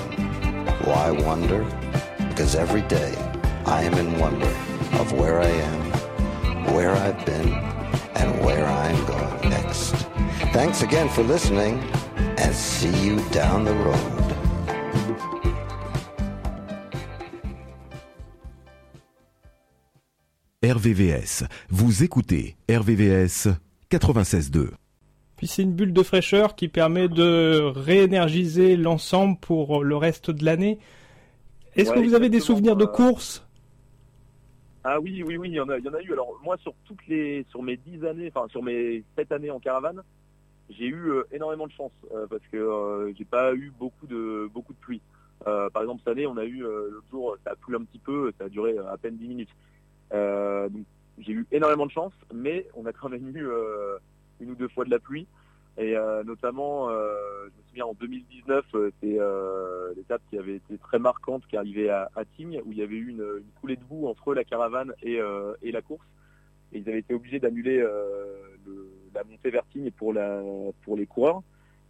[0.88, 1.64] Why wonder?
[2.28, 3.14] Because every day
[3.68, 4.54] I am in wonder
[4.94, 7.54] of where I am, where I've been,
[8.16, 9.43] and where I'm going
[9.74, 9.96] next.
[10.54, 11.80] Thanks again for listening,
[12.38, 13.98] and see you down the road.
[20.64, 21.44] RVVS.
[21.70, 23.50] Vous écoutez RVVS
[23.92, 24.70] 96.2.
[25.36, 30.46] Puis c'est une bulle de fraîcheur qui permet de réénergiser l'ensemble pour le reste de
[30.46, 30.80] l'année.
[31.76, 33.46] Est-ce Ouais, que vous avez des souvenirs de euh, course
[34.84, 36.12] Ah oui, oui, oui, il y en a, il y en a eu.
[36.12, 39.60] Alors moi, sur toutes les, sur mes dix années, enfin sur mes sept années en
[39.60, 40.04] caravane,
[40.70, 44.50] j'ai eu euh, énormément de chance euh, parce que euh, j'ai pas eu beaucoup de,
[44.54, 45.02] beaucoup de pluie.
[45.48, 48.00] Euh, par exemple, cette année, on a eu l'autre jour, ça a plu un petit
[48.00, 49.56] peu, ça a duré à peine 10 minutes.
[50.12, 50.86] Donc
[51.18, 53.48] j'ai eu énormément de chance, mais on a quand même eu
[54.40, 55.28] une ou deux fois de la pluie.
[55.78, 60.56] Et euh, notamment, euh, je me souviens en 2019, euh, c'est euh, l'étape qui avait
[60.58, 63.26] été très marquante, qui arrivait à, à Tignes, où il y avait eu une,
[63.60, 66.06] coulée de boue entre la caravane et, la course.
[66.74, 71.42] Et ils avaient été obligés d'annuler le- la montée vers Tignes pour, les coureurs.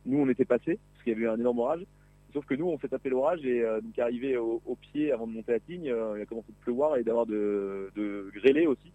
[0.05, 1.85] Nous, on était passés, parce qu'il y avait eu un énorme orage.
[2.33, 5.53] Sauf que nous, on s'est tapé l'orage et donc arrivé au, pied avant de monter
[5.53, 8.91] à Tignes, il a commencé de pleuvoir et d'avoir de, de grêler aussi.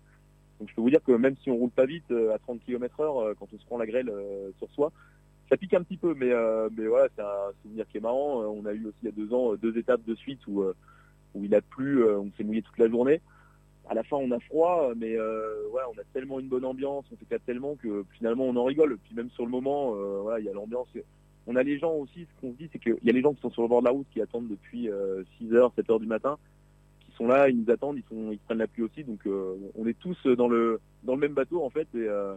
[0.59, 2.61] Donc je peux vous dire que même si on roule pas vite euh, à 30
[2.65, 4.93] km heure, euh, quand on se prend la grêle euh, sur soi,
[5.49, 6.31] ça pique un petit peu, mais
[6.77, 8.43] mais voilà, c'est un souvenir qui est marrant.
[8.43, 10.63] On a eu aussi il y a deux ans deux étapes de suite où
[11.35, 13.23] où il a plu, on s'est mouillé toute la journée.
[13.89, 17.47] À la fin, on a froid, mais on a tellement une bonne ambiance, on s'éclate
[17.47, 18.99] tellement que finalement on en rigole.
[18.99, 20.89] Puis même sur le moment, voilà, il y a l'ambiance.
[21.51, 23.33] On a les gens aussi, ce qu'on se dit, c'est qu'il y a les gens
[23.33, 25.89] qui sont sur le bord de la route, qui attendent depuis euh, 6 heures, 7
[25.89, 26.39] heures du matin,
[27.19, 29.05] sont là, ils nous attendent, ils sont, ils prennent la pluie aussi.
[29.05, 32.35] Donc euh, on est tous dans le dans le même bateau en fait, et, euh,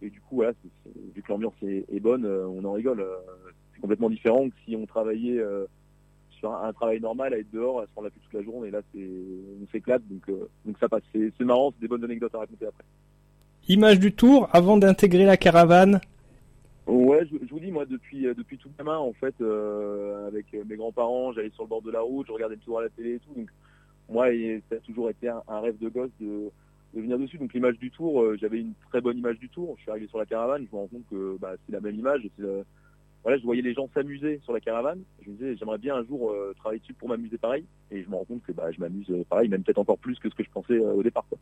[0.00, 0.52] et du coup, voilà,
[1.14, 3.04] vu que l'ambiance est, est bonne, euh, on en rigole.
[3.74, 5.42] c'est complètement différent que si on travaillait
[6.30, 8.42] sur un, un travail normal, à être dehors, à se prendre la pluie toute la
[8.42, 8.68] journée.
[8.68, 9.08] Et là, c'est,
[9.62, 10.30] on s'éclate, donc
[10.64, 11.02] donc ça passe.
[11.12, 12.84] C'est, marrant, c'est des bonnes anecdotes à raconter après.
[13.68, 16.00] Image du tour avant d'intégrer la caravane.
[16.84, 20.74] Ouais, je, je vous dis, moi, depuis, depuis tout gamin, en fait, euh, avec mes
[20.74, 23.14] grands-parents, j'allais sur le bord de la route, je regardais le tour à la télé
[23.14, 23.32] et tout.
[23.36, 23.48] Donc,
[24.12, 24.26] moi,
[24.68, 26.50] ça a toujours été un, un rêve de gosse de,
[26.94, 27.38] de venir dessus.
[27.38, 29.74] Donc, l'image du tour, euh, j'avais une très bonne image du tour.
[29.76, 31.98] Je suis arrivé sur la caravane, je me rends compte que bah, c'est la même
[31.98, 32.22] image.
[32.40, 32.62] euh,
[33.22, 35.00] voilà, je voyais les gens s'amuser sur la caravane.
[35.24, 37.64] Je me disais, j'aimerais bien un jour euh, travailler dessus pour m'amuser pareil?
[37.90, 40.28] Et je me rends compte que bah, je m'amuse pareil, même peut-être encore plus que
[40.28, 41.24] ce que je pensais euh, au départ.
[41.28, 41.38] Quoi.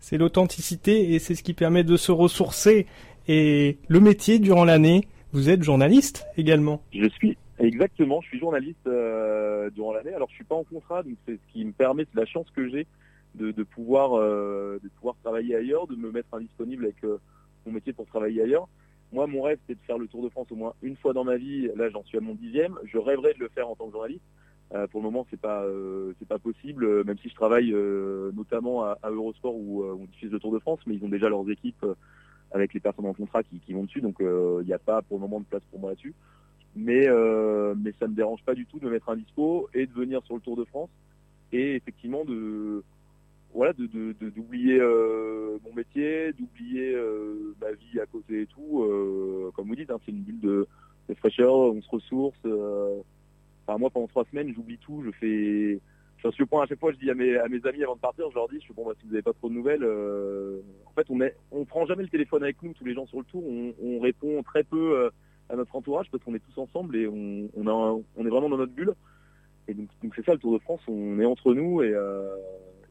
[0.00, 2.86] C'est l'authenticité et c'est ce qui permet de se ressourcer.
[3.28, 6.82] Et le métier durant l'année, vous êtes journaliste également.
[6.92, 10.14] Je suis exactement, je suis journaliste euh, durant l'année.
[10.14, 12.50] Alors je suis pas en contrat, donc c'est ce qui me permet, c'est la chance
[12.50, 12.86] que j'ai
[13.34, 17.18] de, pouvoir euh, de pouvoir travailler ailleurs, de me mettre indisponible avec euh,
[17.66, 18.68] mon métier pour travailler ailleurs.
[19.12, 21.24] Moi, mon rêve, c'est de faire le Tour de France au moins une fois dans
[21.24, 21.68] ma vie.
[21.76, 22.78] Là, j'en suis à mon dixième.
[22.84, 24.24] Je rêverais de le faire en tant que journaliste.
[24.92, 25.64] Pour le moment, c'est pas
[26.28, 27.72] pas possible, même si je travaille
[28.32, 31.50] notamment à, Eurosport où on diffuse le Tour de France, mais ils ont déjà leurs
[31.50, 31.84] équipes
[32.52, 35.16] avec les personnes en contrat qui, qui vont dessus, donc il n'y a pas pour
[35.16, 36.14] le moment de place pour moi là-dessus.
[36.76, 39.86] Mais euh, mais ça me dérange pas du tout de me mettre un dispo et
[39.86, 40.90] de venir sur le Tour de France
[41.52, 42.84] et effectivement de
[43.52, 43.86] voilà de
[44.30, 48.82] d'oublier euh, mon métier, d'oublier euh, ma vie à côté et tout.
[48.82, 50.68] Euh, comme vous dites, hein, c'est une bulle de,
[51.08, 52.38] de fraîcheur, on se ressource.
[52.44, 55.02] Enfin, moi, pendant trois semaines, j'oublie tout.
[55.04, 55.80] Je fais,
[56.22, 56.92] j'en suis au point à chaque fois.
[56.92, 58.74] Je dis à mes, à mes amis avant de partir, je leur dis, je fais
[58.74, 59.84] bon, bah, si vous n'avez pas trop de nouvelles,
[60.86, 63.18] en fait, on est, on prend jamais le téléphone avec nous, tous les gens sur
[63.18, 63.44] le tour.
[63.44, 65.10] On, on répond très peu
[65.50, 68.72] à notre entourage parce qu'on est tous ensemble et on, on, est vraiment dans notre
[68.72, 68.94] bulle.
[69.68, 70.80] Et donc, c'est ça le Tour de France.
[70.88, 72.36] On est entre nous et, euh,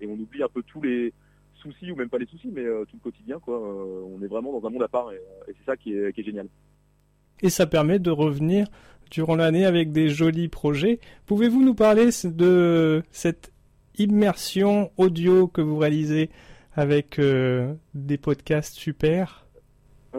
[0.02, 1.14] et on oublie un peu tous les
[1.56, 3.56] soucis ou même pas les soucis, mais euh, tout le quotidien, quoi.
[3.56, 6.48] Euh, on est vraiment dans un monde à part et, c'est ça qui est, génial.
[7.42, 8.68] Et ça permet de revenir
[9.12, 11.00] durant l'année avec des jolis projets.
[11.26, 13.52] Pouvez-vous nous parler de cette
[13.98, 16.30] immersion audio que vous réalisez
[16.76, 19.49] avec des podcasts super?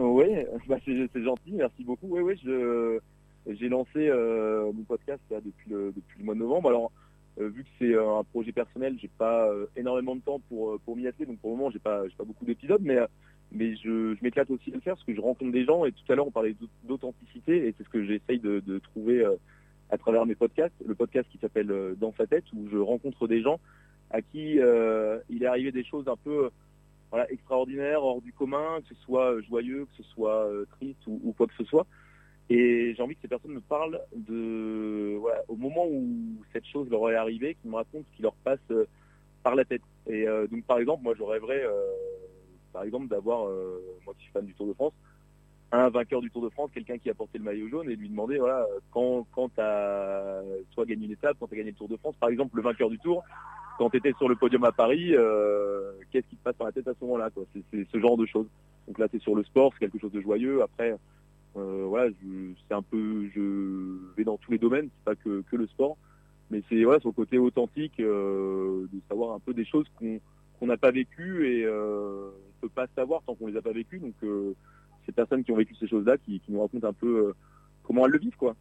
[0.01, 0.25] Oui,
[0.67, 2.07] bah c'est gentil, merci beaucoup.
[2.09, 3.01] Oui, oui,
[3.47, 5.93] j'ai lancé euh, mon podcast depuis le
[6.23, 6.69] mois de novembre.
[6.69, 6.91] Alors
[7.39, 10.71] euh, vu que c'est euh, un projet personnel, j'ai pas euh, énormément de temps pour
[10.71, 13.07] euh, m'y atteler, donc pour le moment j'ai pas pas beaucoup d'épisodes, mais euh,
[13.53, 16.15] je, m'éclate aussi à le faire parce que je rencontre des gens et tout à
[16.15, 19.35] l'heure on parlait d'aut- d'authenticité et c'est ce que j'essaye de, trouver euh,
[19.89, 20.75] à travers mes podcasts.
[20.85, 23.59] Le podcast qui s'appelle euh, Dans sa tête où je rencontre des gens
[24.09, 26.49] à qui euh, il est arrivé des choses un peu
[27.29, 31.33] extraordinaire, hors du commun, que ce soit euh, joyeux, que ce soit euh, triste ou,
[31.37, 31.85] quoi que ce soit.
[32.49, 36.05] Et j'ai envie que ces personnes me parlent de, au moment où
[36.51, 38.85] cette chose leur est arrivée, qu'ils me racontent ce qui leur passe euh,
[39.43, 39.81] par la tête.
[40.07, 41.63] Et donc, par exemple, moi, je rêverais,
[42.73, 43.45] par exemple, d'avoir,
[44.03, 44.93] moi qui suis fan du Tour de France,
[45.71, 48.09] un vainqueur du Tour de France, quelqu'un qui a porté le maillot jaune et lui
[48.09, 50.41] demander, voilà, quand, quand tu as
[50.71, 52.63] soit gagné une étape, quand tu as gagné le Tour de France, par exemple, le
[52.63, 53.23] vainqueur du Tour,
[53.77, 56.73] quand tu étais sur le podium à Paris, euh, qu'est-ce qui te passe par la
[56.73, 57.29] tête à ce moment-là
[57.71, 58.47] C'est ce genre de choses.
[58.87, 60.61] Donc là, c'est sur le sport, c'est quelque chose de joyeux.
[60.61, 60.95] Après,
[61.57, 62.11] euh, voilà,
[62.67, 65.97] c'est un peu, je vais dans tous les domaines, c'est pas que, le sport,
[66.49, 70.77] mais c'est voilà, sur côté authentique, euh, de savoir un peu des choses qu'on n'a
[70.77, 73.99] pas vécues et on peut pas savoir tant qu'on les a pas vécues.
[73.99, 74.15] Donc
[75.05, 77.33] ces personnes qui ont vécu ces choses-là, qui, qui nous racontent un peu
[77.83, 78.55] comment elles le vivent, quoi.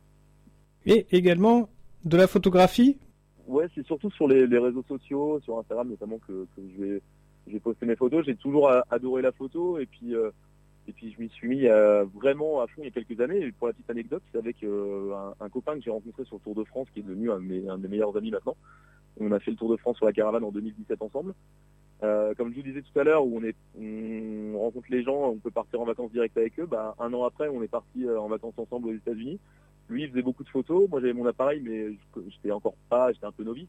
[0.86, 1.68] Et également
[2.04, 2.98] de la photographie.
[3.50, 7.02] Ouais, c'est surtout sur les, réseaux sociaux, sur Instagram notamment que, je vais
[7.48, 8.24] j'ai posté mes photos.
[8.24, 10.30] J'ai toujours adoré la photo et puis euh,
[10.86, 13.50] et puis je m'y suis mis euh, vraiment à fond il y a quelques années.
[13.58, 16.54] Pour la petite anecdote, c'est avec euh, un, copain que j'ai rencontré sur le Tour
[16.54, 18.56] de France, qui est devenu un de mes, meilleurs amis maintenant.
[19.18, 21.34] On a fait le Tour de France sur la caravane en 2017 ensemble.
[22.00, 25.50] Comme je vous disais tout à l'heure, où on on rencontre les gens, on peut
[25.50, 26.66] partir en vacances direct avec eux.
[26.66, 29.40] Bah, un an après, on est parti en vacances ensemble aux États-Unis.
[29.90, 30.88] Lui, faisait beaucoup de photos.
[30.88, 31.88] Moi, j'avais mon appareil, mais
[32.28, 33.68] j'étais encore pas, j'étais un peu novice.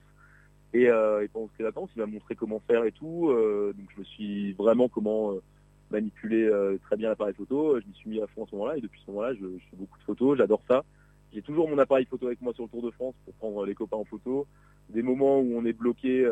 [0.74, 3.30] Et, euh, et pendant ces vacances, il m'a montré comment faire et tout.
[3.30, 5.42] euh, donc, je me suis vraiment comment euh,
[5.90, 7.80] manipuler euh, très bien l'appareil photo.
[7.80, 8.78] Je m'y suis mis à fond à ce moment-là.
[8.78, 10.38] Et depuis ce moment-là, je, fais beaucoup de photos.
[10.38, 10.86] J'adore ça.
[11.34, 13.74] J'ai toujours mon appareil photo avec moi sur le Tour de France pour prendre les
[13.74, 14.46] copains en photo.
[14.90, 16.30] Des moments où on est bloqué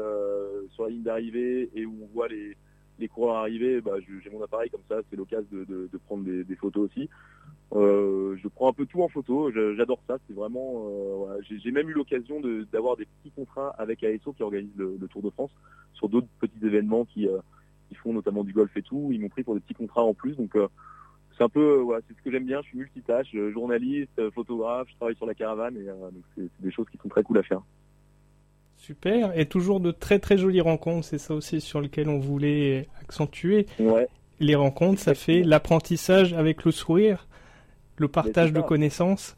[0.72, 4.70] sur la ligne d'arrivée et où on voit les, coureurs arriver, bah, j'ai mon appareil
[4.70, 7.10] comme ça, c'est l'occasion de, prendre des photos aussi.
[7.76, 10.86] Euh, je prends un peu tout en photo, j'adore ça, c'est vraiment...
[10.88, 11.36] euh, voilà.
[11.42, 15.08] J'ai même eu l'occasion de- d'avoir des petits contrats avec ASO qui organise le, le
[15.08, 15.52] Tour de France
[15.94, 17.38] sur d'autres petits événements qui, euh,
[17.90, 19.10] qui font notamment du golf et tout.
[19.12, 20.58] Ils m'ont pris pour des petits contrats en plus, donc
[21.38, 24.96] c'est un peu, voilà, c'est ce que j'aime bien, je suis multitâche, journaliste, photographe, je
[24.96, 25.86] travaille sur la caravane et
[26.36, 27.62] c'est c'est des choses qui sont très cool à faire.
[28.78, 29.38] Super.
[29.38, 31.06] Et toujours de très très jolies rencontres.
[31.06, 33.68] C'est ça aussi sur lequel on voulait accentuer.
[33.80, 34.08] Ouais.
[34.40, 37.28] Les rencontres, ça fait l'apprentissage avec le sourire,
[38.00, 39.36] le partage de connaissances.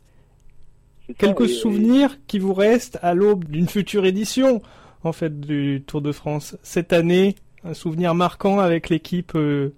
[1.07, 4.61] Ça, Quelques et- souvenirs qui vous restent à l'aube d'une future édition,
[5.03, 6.57] en fait, du Tour de France.
[6.63, 9.73] Cette année, un souvenir marquant avec l'équipe euh,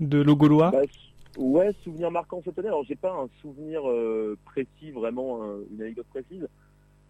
[0.00, 0.70] de Logolois.
[0.70, 0.82] Bah,
[1.36, 2.66] Ouais, souvenir marquant cette année.
[2.66, 6.48] Alors j'ai pas un souvenir euh, précis, vraiment un- une anecdote précise,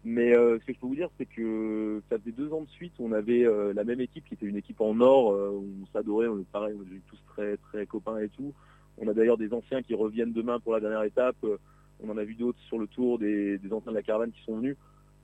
[0.03, 2.69] mais euh, ce que je peux vous dire, c'est que ça faisait deux ans de
[2.69, 5.85] suite, on avait euh, la même équipe qui était une équipe en or, euh, on
[5.91, 8.53] s'adorait, on est pareil, on est tous très très copains et tout.
[8.99, 11.37] On a d'ailleurs des anciens qui reviennent demain pour la dernière étape.
[11.43, 11.57] euh,
[12.03, 14.57] On en a vu d'autres sur le tour, des, anciens de la caravane qui sont
[14.57, 14.75] venus.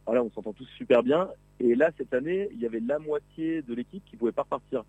[0.06, 1.30] Voilà, on s'entend tous super bien.
[1.60, 4.84] Et là, cette année, il y avait la moitié de l'équipe qui pouvait pas repartir.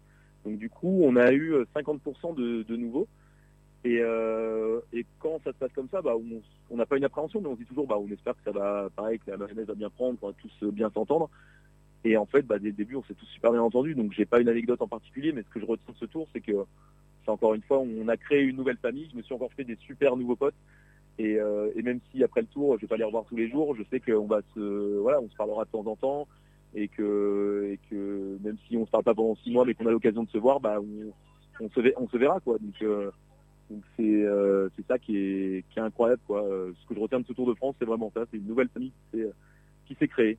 [0.44, 3.08] Donc du coup, on a eu euh, 50% de, de nouveaux.
[3.84, 6.14] Et, euh, et quand ça se passe comme ça, bah,
[6.70, 8.50] on n'a pas une appréhension, mais on se dit toujours, bah, on espère que ça
[8.50, 11.30] va, pareil, que la mayonnaise va bien prendre, qu'on va tous euh, bien s'entendre.
[12.04, 13.94] Et en fait, bah, dès le début, on s'est tous super bien entendus.
[13.94, 16.28] Donc, j'ai pas une anecdote en particulier, mais ce que je retiens de ce tour,
[16.32, 16.52] c'est que
[17.26, 19.08] c'est encore une fois, on a créé une nouvelle famille.
[19.10, 20.54] Je me suis encore fait des super nouveaux potes.
[21.18, 23.74] Et, euh, même si après le tour, je vais pas les revoir tous les jours,
[23.74, 26.28] je sais qu'on va se, voilà, on se parlera de temps en temps,
[26.74, 27.76] et que,
[28.42, 30.38] même si on se parle pas pendant six mois, mais qu'on a l'occasion de se
[30.38, 30.78] voir, bah,
[31.60, 32.58] on, se, on se verra, quoi.
[32.58, 33.10] Donc, euh,
[33.98, 36.42] euh, c'est ça qui est, qui est incroyable, quoi.
[36.42, 38.24] Ce que je retiens de ce Tour de France, c'est vraiment ça.
[38.30, 39.30] C'est une nouvelle famille qui s'est,
[39.86, 40.38] qui s'est créée.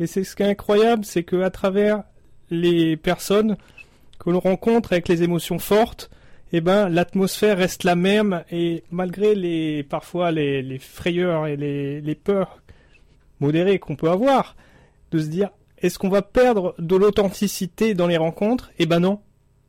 [0.00, 2.04] Et c'est ce qui est incroyable, c'est que à travers
[2.50, 3.56] les personnes
[4.18, 6.10] que l'on rencontre avec les émotions fortes,
[6.52, 12.00] eh ben l'atmosphère reste la même et malgré les parfois les, les frayeurs et les,
[12.00, 12.62] les peurs
[13.40, 14.56] modérées qu'on peut avoir,
[15.10, 18.70] de se dire est-ce qu'on va perdre de l'authenticité dans les rencontres?
[18.78, 19.20] Eh ben non,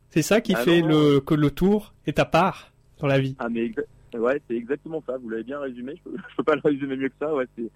[0.10, 3.20] c'est ça qui Ah fait non, le que le tour est à part dans la
[3.20, 3.36] vie.
[3.40, 3.72] Ah mais
[4.18, 5.18] ouais, c'est exactement ça.
[5.18, 5.96] Vous l'avez bien résumé.
[5.98, 7.34] Je peux, je peux pas le résumer mieux que ça.
[7.34, 7.70] Ouais, c'est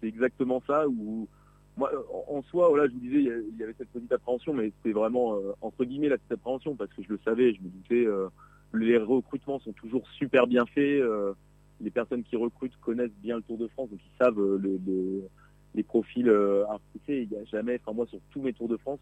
[0.00, 0.86] c'est exactement ça.
[0.88, 1.28] Où
[1.76, 1.90] moi,
[2.28, 4.92] en, en soi, voilà, je vous disais, il y avait cette petite appréhension, mais c'était
[4.92, 8.06] vraiment euh, entre guillemets la petite appréhension parce que je le savais, je me doutais.
[8.06, 8.28] euh,
[8.74, 11.00] les recrutements sont toujours super bien faits.
[11.00, 11.32] euh,
[11.80, 14.80] les personnes qui recrutent connaissent bien le Tour de France, donc ils savent euh, le-
[14.86, 15.28] le-
[15.74, 17.22] les profils euh, à recruter.
[17.22, 19.00] Il n'y a jamais, enfin moi sur tous mes Tours de France,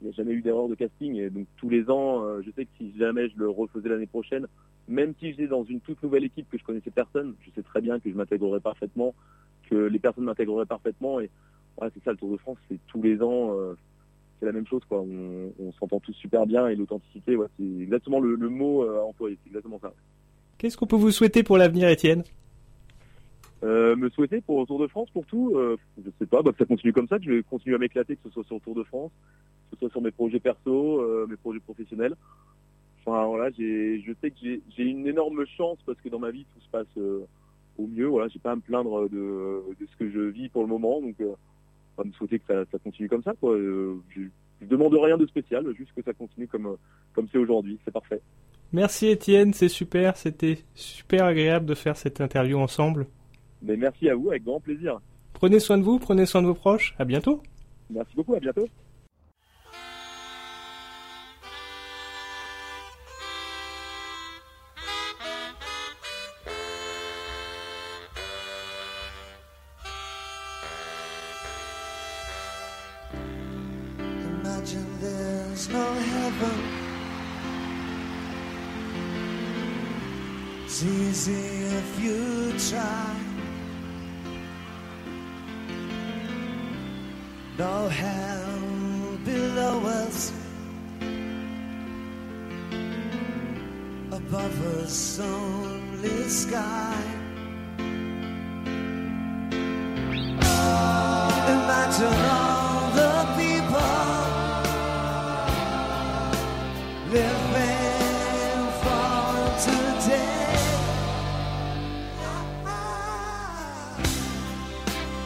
[0.00, 1.16] il n'y a jamais eu d'erreur de casting.
[1.16, 4.06] Et donc tous les ans, euh, je sais que si jamais je le refaisais l'année
[4.06, 4.46] prochaine,
[4.88, 7.80] même si j'étais dans une toute nouvelle équipe que je connaissais personne, je sais très
[7.80, 9.14] bien que je m'intégrerais parfaitement,
[9.70, 11.18] que les personnes m'intégreraient parfaitement.
[11.20, 11.30] Et
[11.80, 13.74] ouais, c'est ça le Tour de France, c'est tous les ans, euh,
[14.38, 15.00] c'est la même chose quoi.
[15.00, 19.00] On, on s'entend tous super bien et l'authenticité, ouais, c'est exactement le, le mot euh,
[19.00, 19.92] à employer, c'est exactement ça.
[20.58, 22.22] Qu'est-ce qu'on peut vous souhaiter pour l'avenir, Étienne?
[23.62, 26.52] Euh, me souhaiter pour le Tour de France, pour tout, euh, je sais pas, bah,
[26.52, 28.54] que ça continue comme ça, que je vais continuer à m'éclater, que ce soit sur
[28.56, 29.10] le Tour de France,
[29.70, 32.14] que ce soit sur mes projets perso, euh, mes projets professionnels.
[33.04, 36.60] Enfin voilà, je sais que j'ai, une énorme chance parce que dans ma vie tout
[36.60, 36.98] se passe
[37.78, 38.06] au mieux.
[38.06, 41.00] Voilà, j'ai pas à me plaindre de, de ce que je vis pour le moment,
[41.00, 41.14] donc
[41.96, 43.34] va me souhaiter que ça, ça continue comme ça.
[43.40, 43.52] Quoi.
[43.54, 44.22] Euh, je,
[44.60, 46.76] je demande rien de spécial, juste que ça continue comme euh,
[47.12, 48.20] comme c'est aujourd'hui, c'est parfait.
[48.72, 53.06] Merci Étienne, c'est super, c'était super agréable de faire cette interview ensemble.
[53.62, 55.00] Mais merci à vous, avec grand plaisir.
[55.32, 57.42] Prenez soin de vous, prenez soin de vos proches, à bientôt.
[57.90, 58.66] Merci beaucoup, à bientôt.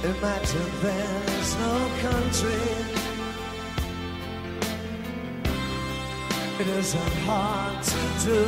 [0.02, 2.64] Imagine there's no country.
[6.60, 8.42] It isn't hard to do.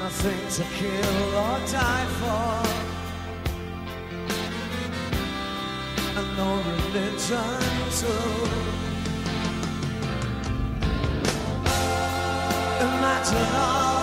[0.00, 2.80] Nothing to kill or die for.
[6.16, 7.60] and no religion
[8.00, 8.70] too.
[12.80, 13.99] Imagine all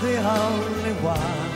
[0.00, 1.50] the only one.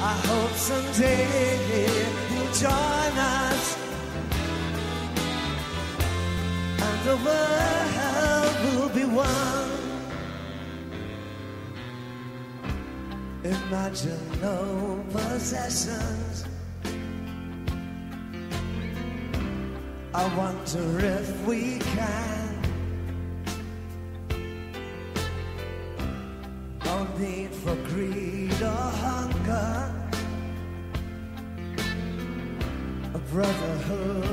[0.00, 1.98] I hope someday
[2.30, 3.76] you'll join us
[6.80, 9.70] and the world will be one.
[13.44, 16.46] Imagine no possessions.
[20.14, 22.35] I wonder if we can.
[33.88, 34.25] her.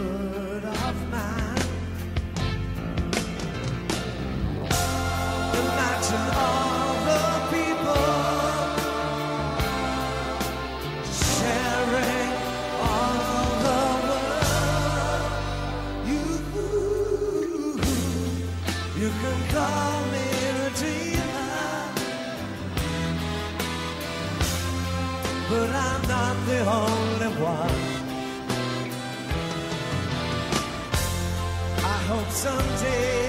[32.23, 33.22] Hope someday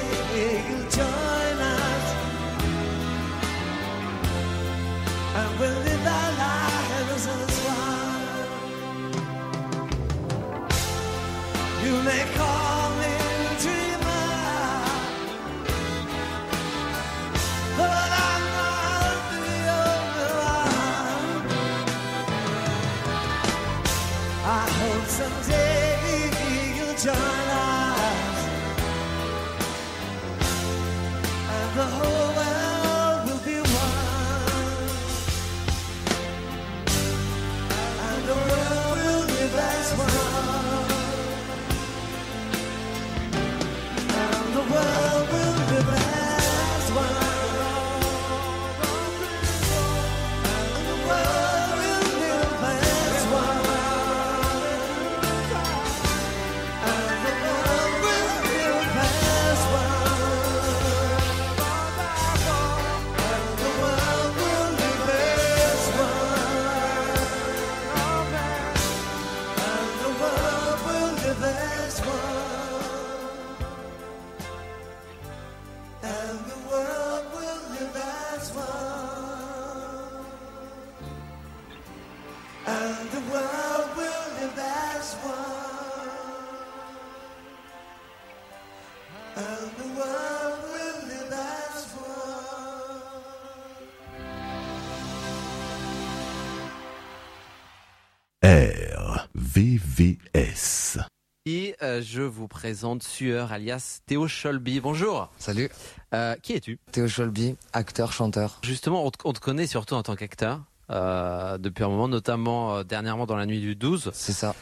[102.02, 104.80] je vous présente Sueur alias Théo Scholby.
[104.80, 105.30] Bonjour.
[105.38, 105.70] Salut.
[106.14, 106.78] Euh, qui es-tu?
[106.92, 108.60] Théo Scholby, acteur, chanteur.
[108.62, 112.76] Justement, on te, on te connaît surtout en tant qu'acteur euh, depuis un moment, notamment
[112.76, 114.10] euh, dernièrement dans la nuit du 12.
[114.14, 114.54] C'est ça.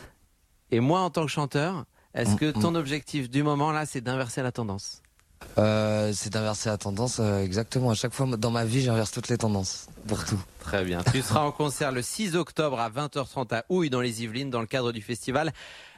[0.71, 2.63] Et moi, en tant que chanteur, est-ce Mm, que mm.
[2.63, 5.03] ton objectif du moment là, c'est d'inverser la tendance?
[5.59, 7.91] Euh, c'est d'inverser la tendance, euh, exactement.
[7.91, 9.89] À chaque fois dans ma vie, j'inverse toutes les tendances.
[10.07, 10.41] Pour tout.
[10.61, 11.03] Très bien.
[11.13, 14.61] tu seras en concert le 6 octobre à 20h30 à Houille dans les Yvelines dans
[14.61, 15.53] le cadre du festival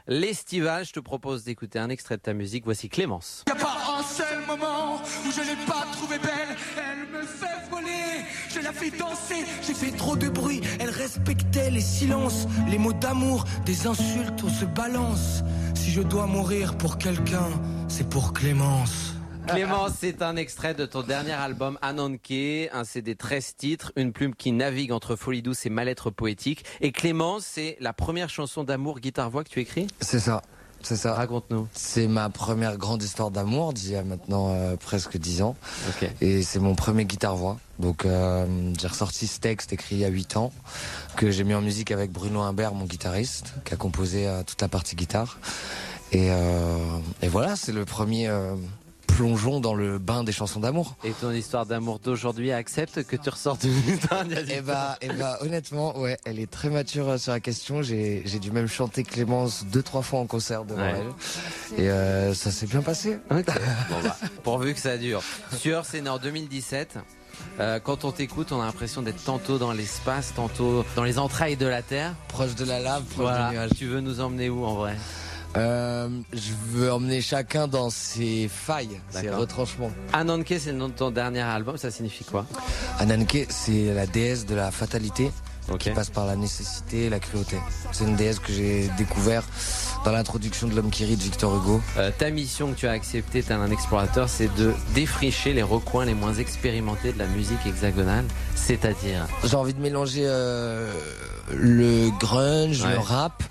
[0.06, 0.84] L'Estival.
[0.84, 2.64] Je te propose d'écouter un extrait de ta musique.
[2.64, 3.44] Voici Clémence.
[3.48, 6.56] Y a pas un seul moment où je l'ai pas trouvée belle.
[6.76, 9.44] Elle me fait voler, je la fais danser.
[9.66, 14.50] J'ai fait trop de bruit, elle respectait les silences, les mots d'amour, des insultes, on
[14.50, 15.42] se balance.
[15.74, 17.48] Si je dois mourir pour quelqu'un,
[17.88, 19.13] c'est pour Clémence.
[19.46, 24.34] Clémence, c'est un extrait de ton dernier album Ananke, un CD 13 titres, une plume
[24.34, 26.64] qui navigue entre folie douce et mal-être poétique.
[26.80, 29.86] Et Clémence, c'est la première chanson d'amour guitare-voix que tu écris?
[30.00, 30.42] C'est ça.
[30.82, 31.14] C'est ça.
[31.14, 31.66] Raconte-nous.
[31.72, 35.56] C'est ma première grande histoire d'amour d'il y a maintenant euh, presque 10 ans.
[36.20, 37.58] Et c'est mon premier guitare-voix.
[37.78, 38.46] Donc euh,
[38.78, 40.52] j'ai ressorti ce texte écrit il y a 8 ans
[41.16, 44.60] que j'ai mis en musique avec Bruno Imbert, mon guitariste, qui a composé euh, toute
[44.60, 45.38] la partie guitare.
[46.12, 46.28] Et,
[47.22, 48.30] et voilà, c'est le premier
[49.10, 50.96] euh, plongeon dans le bain des chansons d'amour.
[51.04, 56.16] Et ton histoire d'amour d'aujourd'hui accepte que tu ressortes Eh bah, eh bah, honnêtement, ouais,
[56.24, 57.82] elle est très mature euh, sur la question.
[57.82, 60.94] J'ai, j'ai dû même chanter Clémence deux, trois fois en concert devant Ouais.
[61.76, 61.84] elle.
[61.84, 63.18] Et euh, ça s'est bien passé.
[63.30, 63.42] Bon
[64.02, 65.22] bah, pourvu que ça dure.
[65.64, 66.98] Né en 2017.
[67.60, 71.56] Euh, quand on t'écoute, on a l'impression d'être tantôt dans l'espace, tantôt dans les entrailles
[71.56, 72.14] de la Terre.
[72.28, 73.48] Proche de la lave, proche Voilà.
[73.50, 73.70] du nuage.
[73.76, 74.96] Tu veux nous emmener où en vrai?
[75.56, 79.90] Euh, je veux emmener chacun dans ses failles, ses retranchements.
[80.12, 82.44] Ananke, c'est le nom de ton dernier album, ça signifie quoi?
[82.98, 85.30] Ananke, c'est la déesse de la fatalité
[85.78, 87.56] qui passe par la nécessité et la cruauté.
[87.92, 89.42] C'est une déesse que j'ai découvert
[90.04, 91.80] dans l'introduction de l'homme qui rit de Victor Hugo.
[91.96, 96.04] Euh, ta mission que tu as acceptée, t'es un explorateur, c'est de défricher les recoins
[96.04, 98.26] les moins expérimentés de la musique hexagonale,
[98.56, 100.92] c'est-à-dire J'ai envie de mélanger euh,
[101.54, 102.92] le grunge, Ouais.
[102.92, 103.42] le rap,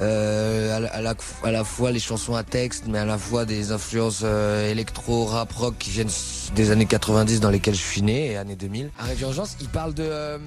[0.00, 1.14] euh, à, la,
[1.44, 5.24] à la- fois les chansons à texte, mais à la fois des influences euh, électro,
[5.24, 6.10] rap, rock qui viennent
[6.54, 8.90] des années 90 dans lesquelles je suis né et années 2000.
[8.98, 10.38] Arrêt d'urgence, il parle de euh,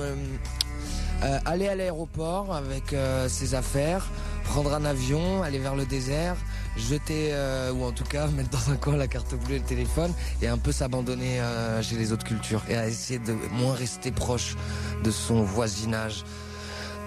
[0.00, 0.14] euh,
[1.22, 4.06] euh, aller à l'aéroport avec euh, ses affaires,
[4.44, 6.36] prendre un avion, aller vers le désert,
[6.76, 7.32] jeter
[7.74, 10.48] ou en tout cas mettre dans un coin la carte bleue et le téléphone et
[10.48, 11.40] un peu s'abandonner
[11.82, 14.56] chez les autres cultures et à essayer de moins rester proche
[15.04, 16.24] de son voisinage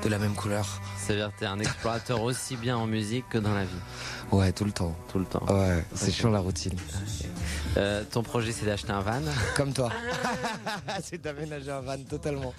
[0.04, 0.82] de la même couleur.
[0.98, 3.70] C'est-à-dire que t'es un explorateur aussi bien en musique que dans la vie.
[4.32, 4.96] Ouais, tout le temps.
[5.12, 5.44] Tout le temps.
[5.50, 6.14] Ouais, c'est Ok.
[6.14, 6.74] chiant la routine.
[7.78, 9.22] Euh, ton projet, c'est d'acheter un van
[9.56, 9.90] Comme toi.
[11.04, 12.54] c'est d'aménager un van totalement.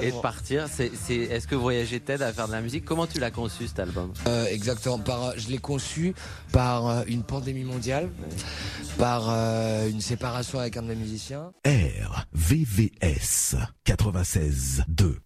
[0.00, 0.66] et de partir.
[0.72, 2.84] C'est, c'est- est-ce que voyager t'aide à faire de la musique?
[2.84, 4.12] Comment tu l'as conçu cet album?
[4.26, 4.98] Euh, exactement.
[4.98, 6.14] Par, euh, je l'ai conçu
[6.52, 8.08] par euh, une pandémie mondiale,
[8.98, 11.52] par euh, une séparation avec un de mes musiciens.
[11.66, 15.18] RVVS 96 2.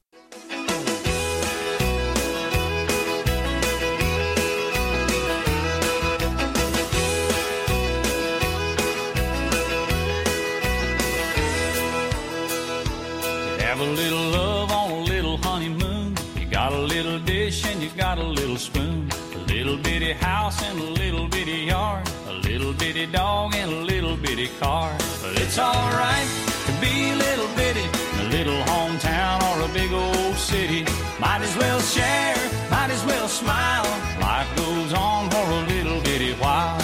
[13.84, 16.16] A little love on a little honeymoon.
[16.38, 19.10] You got a little dish and you got a little spoon.
[19.34, 22.08] A little bitty house and a little bitty yard.
[22.28, 24.90] A little bitty dog and a little bitty car.
[25.22, 26.28] But it's alright
[26.66, 27.86] to be a little bitty
[28.20, 30.82] a little hometown or a big old city.
[31.20, 32.36] Might as well share,
[32.70, 33.84] might as well smile.
[34.20, 36.83] Life goes on for a little bitty while.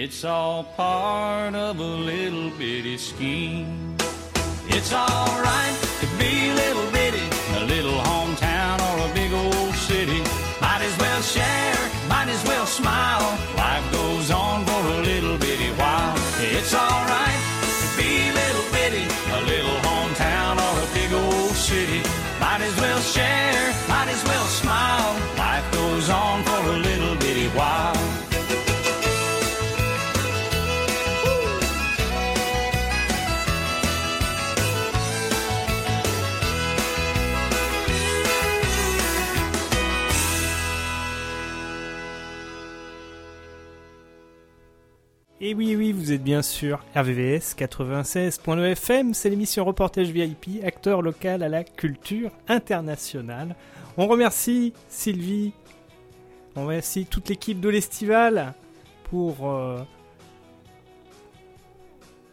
[0.00, 3.96] It's all part of a little bitty scheme.
[4.68, 7.26] It's alright to be little bitty,
[7.56, 10.20] a little hometown or a big old city.
[10.60, 13.17] Might as well share, might as well smile.
[45.48, 51.00] Et oui, oui, vous êtes bien sûr RVVS 96.9 FM, c'est l'émission Reportage VIP, acteur
[51.00, 53.56] local à la culture internationale.
[53.96, 55.54] On remercie Sylvie,
[56.54, 58.52] on remercie toute l'équipe de l'Estival
[59.04, 59.80] pour euh,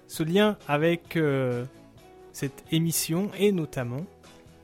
[0.08, 1.64] ce lien avec euh,
[2.34, 4.06] cette émission et notamment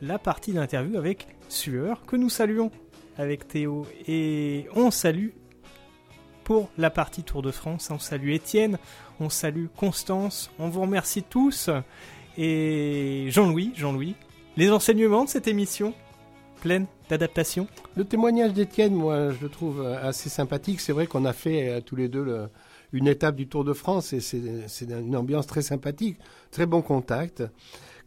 [0.02, 2.70] la partie d'interview avec Sueur que nous saluons
[3.18, 3.88] avec Théo.
[4.10, 5.30] Et on salue
[6.52, 7.88] pour la partie Tour de France.
[7.92, 8.78] On salue Étienne,
[9.22, 11.70] on salue Constance, on vous remercie tous.
[12.38, 14.16] Et Jean-Louis, Jean-Louis,
[14.58, 15.94] les enseignements de cette émission
[16.60, 17.68] pleine d'adaptation.
[17.96, 20.82] Le témoignage d'Étienne, moi, je le trouve euh, assez sympathique.
[20.82, 22.50] C'est vrai qu'on a fait euh, tous les deux
[22.92, 26.18] une étape du Tour de France et c'est une ambiance très sympathique,
[26.52, 27.44] très bon contact.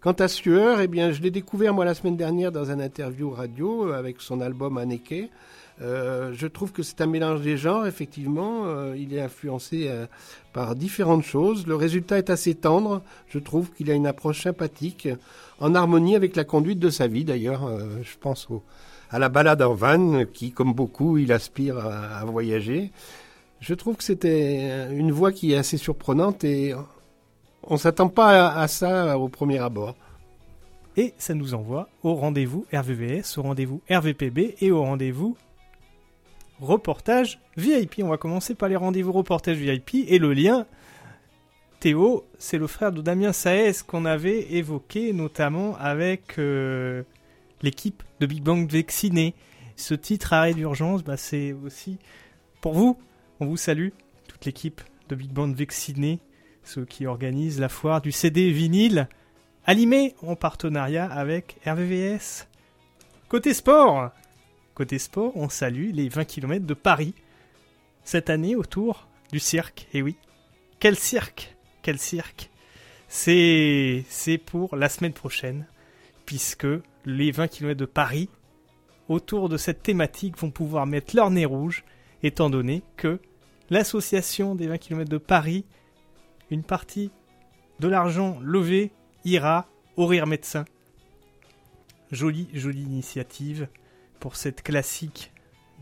[0.02, 3.30] Quant à Sueur, eh bien, je l'ai découvert moi la semaine dernière dans un interview
[3.30, 5.30] radio avec son album Anneke.
[5.82, 8.66] Euh, je trouve que c'est un mélange des genres, effectivement.
[8.66, 10.06] Euh, il est influencé euh,
[10.52, 11.66] par différentes choses.
[11.66, 13.02] Le résultat est assez tendre.
[13.28, 15.08] Je trouve qu'il a une approche sympathique,
[15.58, 17.68] en harmonie avec la conduite de sa vie, d'ailleurs.
[18.02, 18.48] Je pense
[19.10, 22.92] à la balade en van, qui, comme beaucoup, il aspire à, voyager.
[23.60, 26.74] Je trouve que c'était une voix qui est assez surprenante et
[27.62, 29.96] on s'attend pas à, à ça au premier abord.
[30.96, 35.36] Et ça nous envoie au rendez-vous RVVS, au rendez-vous RVPB et au rendez-vous
[36.60, 38.00] reportage VIP.
[38.02, 40.66] On va commencer par les rendez-vous reportage VIP et le lien.
[41.80, 47.02] Théo, c'est le frère de Damien Saez qu'on avait évoqué notamment avec euh,
[47.62, 49.34] l'équipe de Big Bang Vacciné.
[49.76, 51.98] Ce titre arrêt d'urgence, bah, c'est aussi
[52.60, 52.96] pour vous.
[53.40, 53.88] On vous salue,
[54.28, 56.20] toute l'équipe de Big Band Vacciné,
[56.62, 59.08] ceux qui organisent la foire du CD vinyle,
[59.66, 62.46] animé en partenariat avec RVVS.
[63.28, 64.10] Côté sport,
[64.74, 67.14] côté sport, on salue les 20 km de Paris
[68.02, 69.88] cette année autour du cirque.
[69.92, 70.16] Et oui,
[70.80, 72.50] quel cirque, quel cirque.
[73.08, 75.66] C'est c'est pour la semaine prochaine
[76.26, 76.66] puisque
[77.04, 78.28] les 20 km de Paris
[79.08, 81.84] autour de cette thématique vont pouvoir mettre leur nez rouge
[82.22, 83.20] étant donné que
[83.70, 85.64] l'association des 20 km de Paris,
[86.50, 87.10] une partie
[87.80, 88.92] de l'argent levé
[89.24, 90.64] ira au rire médecin.
[92.10, 93.68] Jolie, jolie initiative
[94.20, 95.32] pour cette classique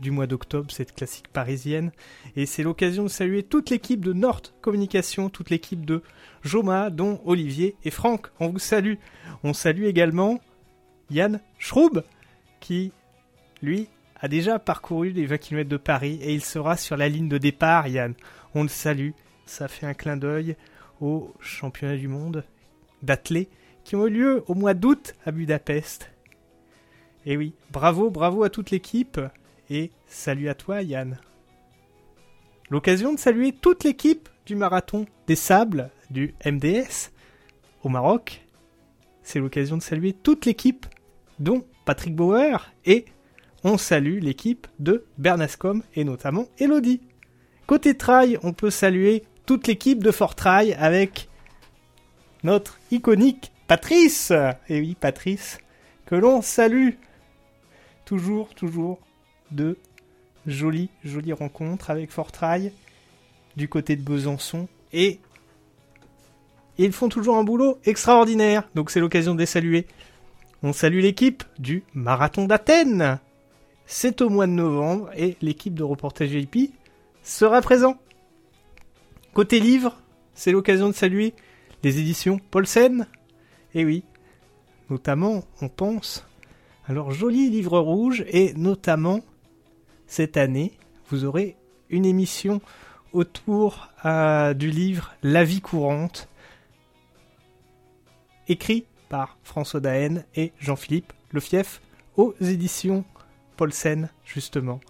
[0.01, 1.91] du mois d'octobre, cette classique parisienne.
[2.35, 6.01] Et c'est l'occasion de saluer toute l'équipe de Nord Communication, toute l'équipe de
[6.41, 8.27] Joma, dont Olivier et Franck.
[8.39, 8.95] On vous salue.
[9.43, 10.39] On salue également
[11.09, 12.03] Yann Schroub,
[12.59, 12.91] qui,
[13.61, 13.87] lui,
[14.19, 17.37] a déjà parcouru les 20 km de Paris et il sera sur la ligne de
[17.37, 18.13] départ, Yann.
[18.55, 19.11] On le salue.
[19.45, 20.55] Ça fait un clin d'œil
[21.01, 22.45] aux championnats du monde
[23.01, 23.49] d'athlètes
[23.83, 26.12] qui ont eu lieu au mois d'août à Budapest.
[27.25, 29.19] Et oui, bravo, bravo à toute l'équipe
[29.69, 31.17] et salut à toi Yann.
[32.69, 37.11] L'occasion de saluer toute l'équipe du marathon des sables du MDS
[37.83, 38.45] au Maroc.
[39.21, 40.85] C'est l'occasion de saluer toute l'équipe
[41.39, 43.05] dont Patrick Bauer et
[43.63, 47.01] on salue l'équipe de Bernascom et notamment Elodie.
[47.67, 51.29] Côté trail, on peut saluer toute l'équipe de Fort Trail avec
[52.43, 54.33] notre iconique Patrice.
[54.67, 55.59] Et oui, Patrice,
[56.05, 56.91] que l'on salue.
[58.13, 58.99] Toujours, toujours
[59.49, 59.75] de
[60.45, 62.71] jolies, jolies rencontres avec Fort Trail
[63.55, 64.67] du côté de Besançon.
[64.91, 65.19] Et
[66.77, 68.69] ils font toujours un boulot extraordinaire.
[68.75, 69.87] Donc c'est l'occasion de les saluer.
[70.61, 73.17] On salue l'équipe du Marathon d'Athènes.
[73.87, 76.71] C'est au mois de novembre et l'équipe de reportage VIP
[77.23, 77.97] sera présent.
[79.33, 79.97] Côté livre,
[80.35, 81.33] c'est l'occasion de saluer
[81.81, 83.07] les éditions Paulsen.
[83.73, 84.03] Et oui,
[84.91, 86.23] notamment, on pense
[86.91, 89.21] leur joli livre rouge et notamment
[90.07, 90.73] cette année,
[91.09, 91.55] vous aurez
[91.89, 92.61] une émission
[93.13, 96.27] autour euh, du livre La vie courante,
[98.47, 101.81] écrit par François Daen et Jean-Philippe Lefief
[102.17, 103.05] aux éditions
[103.55, 104.81] Paulsen, justement.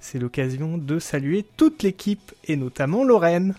[0.00, 3.54] C'est l'occasion de saluer toute l'équipe et notamment Lorraine.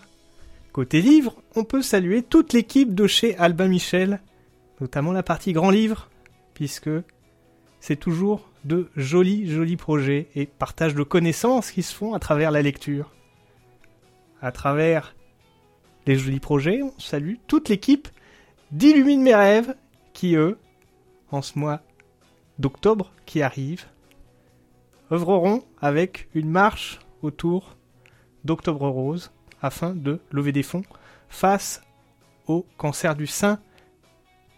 [0.72, 4.20] Côté livre, on peut saluer toute l'équipe de chez Albin Michel,
[4.80, 6.08] notamment la partie grand livre,
[6.54, 6.90] puisque
[7.82, 12.52] c'est toujours de jolis, jolis projets et partage de connaissances qui se font à travers
[12.52, 13.10] la lecture.
[14.40, 15.16] À travers
[16.06, 18.06] les jolis projets, on salue toute l'équipe
[18.70, 19.74] d'Illumine mes rêves,
[20.12, 20.58] qui eux,
[21.32, 21.80] en ce mois
[22.60, 23.86] d'octobre qui arrive,
[25.10, 27.76] œuvreront avec une marche autour
[28.44, 30.84] d'Octobre Rose afin de lever des fonds
[31.28, 31.82] face
[32.46, 33.58] au cancer du sein.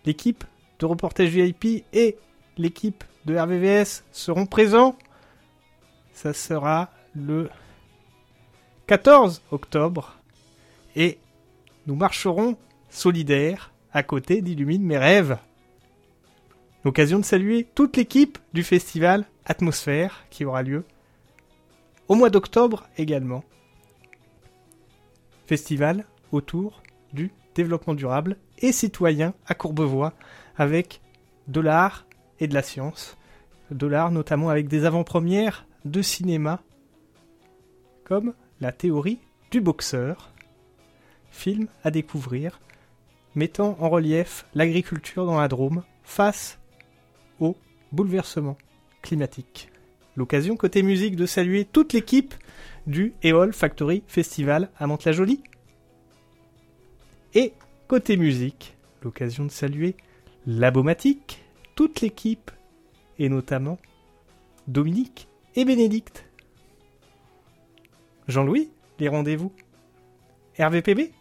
[0.05, 0.45] L'équipe
[0.79, 2.19] de reportage VIP et
[2.59, 4.97] l'équipe de RVVS seront présents.
[6.13, 7.51] Ça sera le
[8.87, 10.19] 14 octobre
[10.97, 11.19] et
[11.87, 12.57] nous marcherons
[12.91, 15.39] solidaires à côté d'Illumine mes rêves.
[16.85, 20.85] L'occasion de saluer toute l'équipe du festival Atmosphère qui aura lieu
[22.09, 23.45] au mois d'octobre également.
[25.47, 26.83] Festival autour
[27.13, 30.13] du développement durable et citoyen à Courbevoie
[30.57, 31.01] avec
[31.49, 32.07] de l'art
[32.41, 33.17] et de la science.
[33.71, 36.63] De l'art notamment avec des avant-premières de cinéma
[38.05, 39.19] comme La théorie
[39.51, 40.31] du boxeur,
[41.31, 42.61] film à découvrir
[43.35, 46.59] mettant en relief l'agriculture dans la Drôme face
[47.41, 47.57] au
[47.93, 48.57] bouleversement
[49.03, 49.71] climatique.
[50.17, 52.35] L'occasion côté musique de saluer toute l'équipe
[52.87, 55.43] du Eol Factory Festival à Mantes-la-Jolie.
[57.35, 57.53] Et
[57.89, 59.97] côté musique, l'occasion de saluer
[60.47, 61.44] Labomatique,
[61.75, 62.51] toute l'équipe,
[63.19, 63.79] et notamment
[64.69, 66.27] Dominique et Bénédicte.
[68.29, 69.53] Jean-Louis, les rendez-vous
[70.59, 71.13] RVPB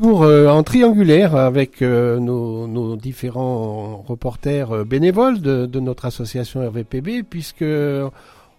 [0.00, 6.66] pour euh, en triangulaire avec euh, nos, différents reporters euh, bénévoles de, de, notre association
[6.66, 7.62] RVPB, puisque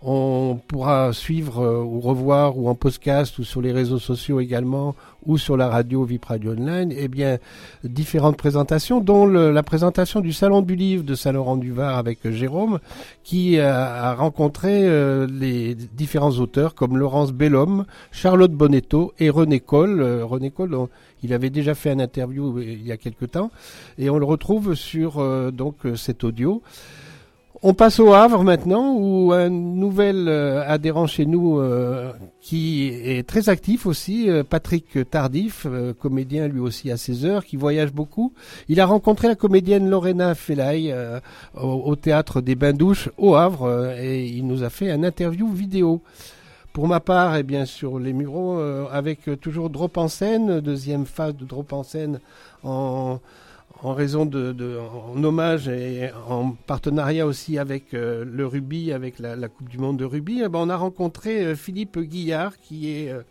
[0.04, 4.95] on pourra suivre euh, ou revoir ou en podcast ou sur les réseaux sociaux également
[5.28, 7.38] ou sur la radio VIP Radio Online, eh bien
[7.84, 12.80] différentes présentations, dont la présentation du Salon du Livre de Saint-Laurent-du-Var avec Jérôme,
[13.24, 19.60] qui a, a rencontré euh, les différents auteurs comme Laurence Bellhomme, Charlotte Bonetto et René
[19.60, 20.02] Coll.
[20.02, 20.76] Euh, René Coll,
[21.22, 23.52] il avait déjà fait une interview il y a quelque temps,
[23.99, 25.22] et on le retrouve sur
[25.52, 26.64] donc cet audio.
[27.64, 33.28] On passe au Havre maintenant, où un nouvel euh, adhérent chez nous euh, qui est
[33.28, 37.93] très actif aussi, euh, Patrick Tardif, euh, comédien lui aussi à 16 heures, qui voyage
[37.93, 38.34] beaucoup.
[38.68, 40.91] Il a rencontré la comédienne Lorena Felay
[41.53, 46.01] au, au, théâtre des Bains-Douches au Havre et il nous a fait un interview vidéo.
[46.74, 48.57] Pour ma part, et eh bien sur les Mureaux,
[48.91, 52.22] avec toujours Drop en scène, deuxième phase de Drop en scène
[52.64, 53.20] en
[53.84, 59.36] en raison de, en hommage et en partenariat aussi avec euh, le rugby, avec la,
[59.36, 62.91] la, Coupe du Monde de rugby, eh ben on a rencontré euh, Philippe Guillard qui
[62.91, 63.21] est euh,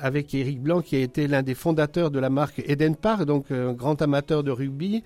[0.00, 3.50] avec Eric Blanc, qui a été l'un des fondateurs de la marque Eden Park, donc
[3.50, 5.02] un grand amateur de rugby.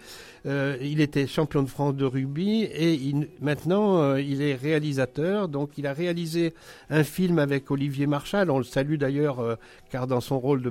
[0.46, 5.48] Euh, il était champion de France de rugby et maintenant euh, il est réalisateur.
[5.48, 6.54] Donc il a réalisé
[6.90, 8.50] un film avec Olivier Marchal.
[8.50, 9.56] On le salue d'ailleurs euh,
[9.90, 10.70] car dans son rôle de,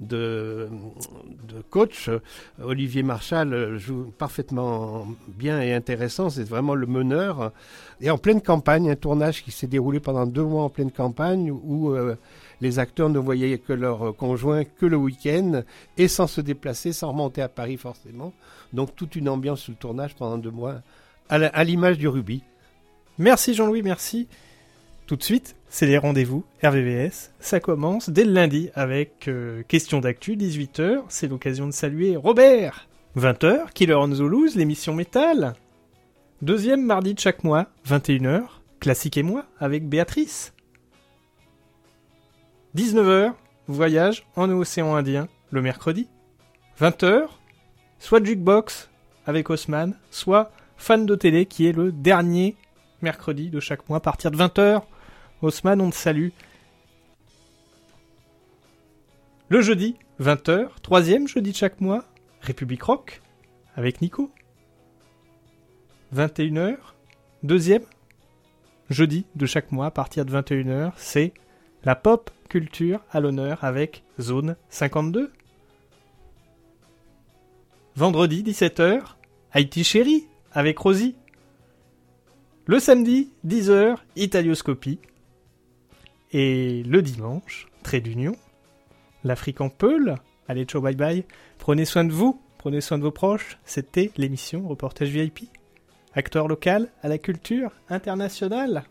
[0.00, 0.68] de,
[1.68, 2.10] coach,
[2.62, 6.30] Olivier Marchal joue parfaitement bien et intéressant.
[6.30, 7.52] C'est vraiment le meneur.
[8.00, 11.50] Et en pleine campagne, un tournage qui s'est déroulé pendant deux mois en pleine campagne
[11.50, 11.94] où
[12.60, 15.62] les acteurs ne voyaient que leur conjoint que le week-end
[15.96, 18.32] et sans se déplacer, sans remonter à Paris forcément.
[18.72, 20.82] Donc toute une ambiance sur le tournage pendant deux mois,
[21.28, 22.42] à l'image du rugby.
[23.18, 24.28] Merci Jean-Louis, merci.
[25.06, 27.32] Tout de suite, c'est les rendez-vous RVVS.
[27.40, 31.02] Ça commence dès le lundi avec euh, question d'actu, 18h.
[31.08, 32.86] C'est l'occasion de saluer Robert.
[33.16, 35.54] 20h, Killer on the l'émission métal.
[36.42, 38.42] Deuxième mardi de chaque mois, 21h,
[38.78, 40.52] Classique et moi, avec Béatrice.
[42.76, 43.32] 19h,
[43.66, 46.08] voyage en océan Indien, le mercredi.
[46.80, 47.26] 20h,
[47.98, 48.90] soit Jukebox
[49.26, 52.56] avec Haussmann, soit Fan de télé qui est le dernier
[53.02, 54.82] mercredi de chaque mois à partir de 20h.
[55.42, 56.28] Haussmann, on te salue.
[59.48, 62.04] Le jeudi, 20h, troisième jeudi de chaque mois,
[62.40, 63.20] République Rock
[63.74, 64.30] avec Nico.
[66.14, 66.76] 21h,
[67.42, 67.84] deuxième
[68.88, 71.34] jeudi de chaque mois à partir de 21h, c'est
[71.84, 75.32] la pop culture à l'honneur avec Zone 52.
[77.96, 79.00] Vendredi 17h,
[79.52, 81.14] Haïti Chéri avec Rosie.
[82.66, 84.98] Le samedi 10h, Italioscopie.
[86.32, 88.36] Et le dimanche, Trait d'Union,
[89.24, 90.16] l'Afrique en Peul.
[90.46, 91.24] Allez, ciao, bye bye.
[91.58, 93.58] Prenez soin de vous, prenez soin de vos proches.
[93.64, 95.48] C'était l'émission Reportage VIP.
[96.14, 98.84] Acteur local à la culture internationale.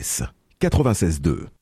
[0.00, 0.22] RVVS
[0.60, 1.59] 96.2